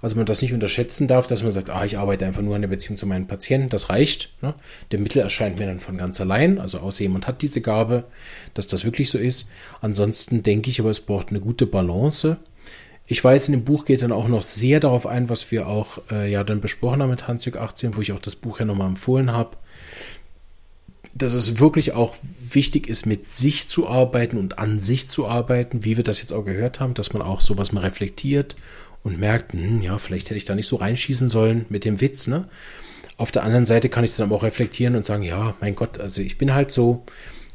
Also 0.05 0.17
man 0.17 0.27
das 0.27 0.43
nicht 0.43 0.53
unterschätzen 0.53 1.07
darf, 1.07 1.25
dass 1.25 1.41
man 1.41 1.51
sagt, 1.51 1.71
ah, 1.71 1.83
ich 1.83 1.97
arbeite 1.97 2.27
einfach 2.27 2.43
nur 2.43 2.53
an 2.53 2.61
der 2.61 2.67
Beziehung 2.67 2.95
zu 2.95 3.07
meinen 3.07 3.25
Patienten, 3.25 3.69
das 3.69 3.89
reicht. 3.89 4.29
Ne? 4.43 4.53
Der 4.91 4.99
Mittel 4.99 5.23
erscheint 5.23 5.57
mir 5.57 5.65
dann 5.65 5.79
von 5.79 5.97
ganz 5.97 6.21
allein, 6.21 6.59
also 6.59 6.77
außer 6.77 7.01
jemand 7.01 7.25
hat 7.25 7.41
diese 7.41 7.59
Gabe, 7.59 8.03
dass 8.53 8.67
das 8.67 8.85
wirklich 8.85 9.09
so 9.09 9.17
ist. 9.17 9.49
Ansonsten 9.81 10.43
denke 10.43 10.69
ich 10.69 10.79
aber, 10.79 10.91
es 10.91 10.99
braucht 10.99 11.29
eine 11.29 11.39
gute 11.39 11.65
Balance. 11.65 12.37
Ich 13.07 13.23
weiß, 13.23 13.47
in 13.47 13.53
dem 13.53 13.63
Buch 13.63 13.85
geht 13.85 14.03
dann 14.03 14.11
auch 14.11 14.27
noch 14.27 14.43
sehr 14.43 14.79
darauf 14.79 15.07
ein, 15.07 15.27
was 15.27 15.49
wir 15.49 15.65
auch 15.65 15.97
äh, 16.11 16.31
ja 16.31 16.43
dann 16.43 16.61
besprochen 16.61 17.01
haben 17.01 17.09
mit 17.09 17.27
Hansjörg 17.27 17.57
18, 17.57 17.97
wo 17.97 18.01
ich 18.01 18.11
auch 18.11 18.19
das 18.19 18.35
Buch 18.35 18.59
ja 18.59 18.65
nochmal 18.65 18.89
empfohlen 18.89 19.31
habe 19.31 19.57
dass 21.17 21.33
es 21.33 21.59
wirklich 21.59 21.93
auch 21.93 22.15
wichtig 22.49 22.87
ist, 22.89 23.05
mit 23.05 23.25
sich 23.25 23.69
zu 23.69 23.87
arbeiten 23.87 24.37
und 24.37 24.59
an 24.59 24.81
sich 24.81 25.07
zu 25.07 25.25
arbeiten, 25.27 25.85
wie 25.85 25.95
wir 25.95 26.03
das 26.03 26.19
jetzt 26.19 26.33
auch 26.33 26.43
gehört 26.43 26.81
haben, 26.81 26.93
dass 26.93 27.13
man 27.13 27.21
auch 27.21 27.39
sowas 27.39 27.71
mal 27.71 27.81
reflektiert 27.81 28.57
und 29.05 29.19
merkt, 29.19 29.53
hm, 29.53 29.81
ja, 29.81 29.99
vielleicht 29.99 30.29
hätte 30.29 30.37
ich 30.37 30.45
da 30.45 30.55
nicht 30.55 30.67
so 30.67 30.77
reinschießen 30.77 31.29
sollen 31.29 31.65
mit 31.69 31.85
dem 31.85 32.01
Witz, 32.01 32.25
ne? 32.25 32.49
Auf 33.17 33.31
der 33.31 33.43
anderen 33.43 33.67
Seite 33.67 33.87
kann 33.87 34.03
ich 34.03 34.15
dann 34.15 34.25
aber 34.27 34.35
auch 34.35 34.43
reflektieren 34.43 34.95
und 34.95 35.05
sagen, 35.05 35.23
ja, 35.23 35.53
mein 35.61 35.75
Gott, 35.75 35.99
also 35.99 36.21
ich 36.21 36.37
bin 36.37 36.53
halt 36.53 36.71
so. 36.71 37.05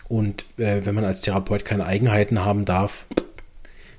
Und 0.08 0.44
äh, 0.56 0.82
wenn 0.84 0.94
man 0.94 1.04
als 1.04 1.20
Therapeut 1.20 1.64
keine 1.64 1.84
Eigenheiten 1.84 2.44
haben 2.44 2.64
darf, 2.64 3.04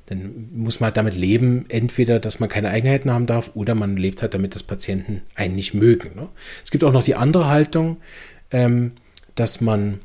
dann 0.07 0.49
muss 0.55 0.79
man 0.79 0.87
halt 0.87 0.97
damit 0.97 1.13
leben, 1.13 1.65
entweder, 1.67 2.19
dass 2.19 2.39
man 2.39 2.49
keine 2.49 2.69
Eigenheiten 2.69 3.11
haben 3.11 3.27
darf, 3.27 3.51
oder 3.53 3.75
man 3.75 3.97
lebt 3.97 4.21
halt 4.21 4.33
damit, 4.33 4.55
dass 4.55 4.63
Patienten 4.63 5.21
einen 5.35 5.55
nicht 5.55 5.73
mögen. 5.73 6.15
Ne? 6.15 6.29
Es 6.63 6.71
gibt 6.71 6.85
auch 6.85 6.93
noch 6.93 7.03
die 7.03 7.15
andere 7.15 7.47
Haltung, 7.47 7.97
ähm, 8.49 8.93
dass 9.35 9.59
man 9.59 9.99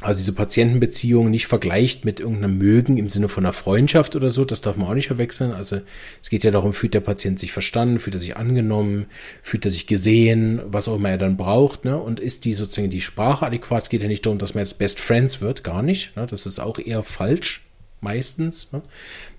also 0.00 0.18
diese 0.18 0.32
Patientenbeziehung 0.32 1.30
nicht 1.30 1.46
vergleicht 1.46 2.04
mit 2.04 2.20
irgendeinem 2.20 2.56
Mögen 2.56 2.96
im 2.96 3.08
Sinne 3.10 3.28
von 3.28 3.44
einer 3.44 3.52
Freundschaft 3.52 4.16
oder 4.16 4.30
so, 4.30 4.44
das 4.46 4.62
darf 4.62 4.76
man 4.76 4.88
auch 4.88 4.94
nicht 4.94 5.08
verwechseln. 5.08 5.52
Also 5.52 5.80
es 6.22 6.30
geht 6.30 6.42
ja 6.42 6.50
darum, 6.50 6.72
fühlt 6.72 6.94
der 6.94 7.00
Patient 7.00 7.38
sich 7.38 7.52
verstanden, 7.52 7.98
fühlt 7.98 8.16
er 8.16 8.20
sich 8.20 8.36
angenommen, 8.36 9.06
fühlt 9.42 9.64
er 9.66 9.70
sich 9.70 9.86
gesehen, 9.86 10.62
was 10.66 10.88
auch 10.88 10.96
immer 10.96 11.10
er 11.10 11.18
dann 11.18 11.36
braucht, 11.36 11.84
ne? 11.84 11.98
Und 11.98 12.18
ist 12.18 12.46
die 12.46 12.54
sozusagen 12.54 12.90
die 12.90 13.02
Sprache 13.02 13.44
adäquat? 13.44 13.82
Es 13.82 13.88
geht 13.90 14.02
ja 14.02 14.08
nicht 14.08 14.24
darum, 14.24 14.38
dass 14.38 14.54
man 14.54 14.62
jetzt 14.62 14.78
Best 14.78 15.00
Friends 15.00 15.42
wird, 15.42 15.64
gar 15.64 15.82
nicht. 15.82 16.16
Ne? 16.16 16.26
Das 16.26 16.46
ist 16.46 16.60
auch 16.60 16.78
eher 16.78 17.02
falsch, 17.02 17.66
meistens. 18.00 18.72
Ne? 18.72 18.82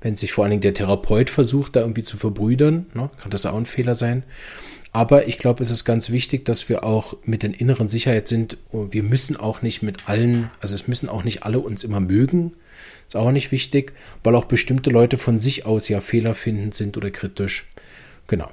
Wenn 0.02 0.16
sich 0.16 0.32
vor 0.32 0.44
allen 0.44 0.52
Dingen 0.52 0.62
der 0.62 0.76
Therapeut 0.76 1.30
versucht, 1.30 1.76
da 1.76 1.82
irgendwie 1.82 2.04
zu 2.04 2.18
verbrüdern, 2.18 2.86
ne? 2.94 3.10
kann 3.20 3.32
das 3.32 3.46
auch 3.46 3.58
ein 3.58 3.66
Fehler 3.66 3.96
sein. 3.96 4.24
Aber 4.94 5.28
ich 5.28 5.38
glaube, 5.38 5.64
es 5.64 5.72
ist 5.72 5.86
ganz 5.86 6.10
wichtig, 6.10 6.44
dass 6.44 6.68
wir 6.68 6.84
auch 6.84 7.16
mit 7.24 7.44
der 7.44 7.60
inneren 7.60 7.88
Sicherheit 7.88 8.28
sind. 8.28 8.58
Wir 8.72 9.04
müssen 9.04 9.38
auch 9.38 9.62
nicht 9.62 9.82
mit 9.82 10.10
allen, 10.10 10.50
also 10.60 10.76
es 10.76 10.88
müssen 10.88 11.08
auch 11.08 11.24
nicht 11.24 11.44
alle 11.44 11.60
uns 11.60 11.84
immer 11.84 12.02
mögen. 12.02 12.52
Ist 13.08 13.16
auch 13.16 13.32
nicht 13.32 13.52
wichtig, 13.52 13.94
weil 14.24 14.36
auch 14.36 14.46
bestimmte 14.46 14.90
Leute 14.90 15.18
von 15.18 15.40
sich 15.40 15.66
aus 15.66 15.88
ja 15.88 16.02
fehlerfindend 16.02 16.74
sind 16.74 16.98
oder 16.98 17.10
kritisch. 17.10 17.70
Genau. 18.28 18.50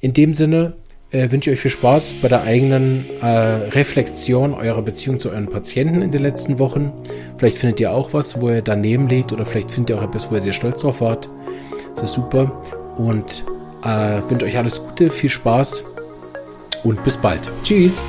In 0.00 0.14
dem 0.14 0.34
Sinne 0.34 0.74
äh, 1.10 1.30
wünsche 1.30 1.50
ich 1.50 1.56
euch 1.56 1.62
viel 1.62 1.70
Spaß 1.72 2.14
bei 2.22 2.28
der 2.28 2.42
eigenen 2.42 3.04
äh, 3.20 3.26
Reflexion 3.26 4.54
eurer 4.54 4.82
Beziehung 4.82 5.18
zu 5.18 5.30
euren 5.30 5.48
Patienten 5.48 6.02
in 6.02 6.12
den 6.12 6.22
letzten 6.22 6.60
Wochen. 6.60 6.92
Vielleicht 7.36 7.58
findet 7.58 7.80
ihr 7.80 7.92
auch 7.92 8.12
was, 8.12 8.40
wo 8.40 8.48
ihr 8.48 8.62
daneben 8.62 9.08
liegt 9.08 9.32
oder 9.32 9.44
vielleicht 9.44 9.72
findet 9.72 9.90
ihr 9.90 9.98
auch 9.98 10.08
etwas, 10.08 10.30
wo 10.30 10.36
ihr 10.36 10.40
sehr 10.40 10.52
stolz 10.52 10.82
drauf 10.82 11.00
wart. 11.00 11.28
Das 11.96 12.04
ist 12.04 12.14
super. 12.14 12.60
Und 12.96 13.44
äh, 13.84 14.20
wünsche 14.28 14.46
euch 14.46 14.58
alles 14.58 14.80
Gute, 14.80 15.10
viel 15.10 15.30
Spaß 15.30 15.84
und 16.84 17.02
bis 17.04 17.16
bald. 17.16 17.48
Tschüss. 17.62 18.00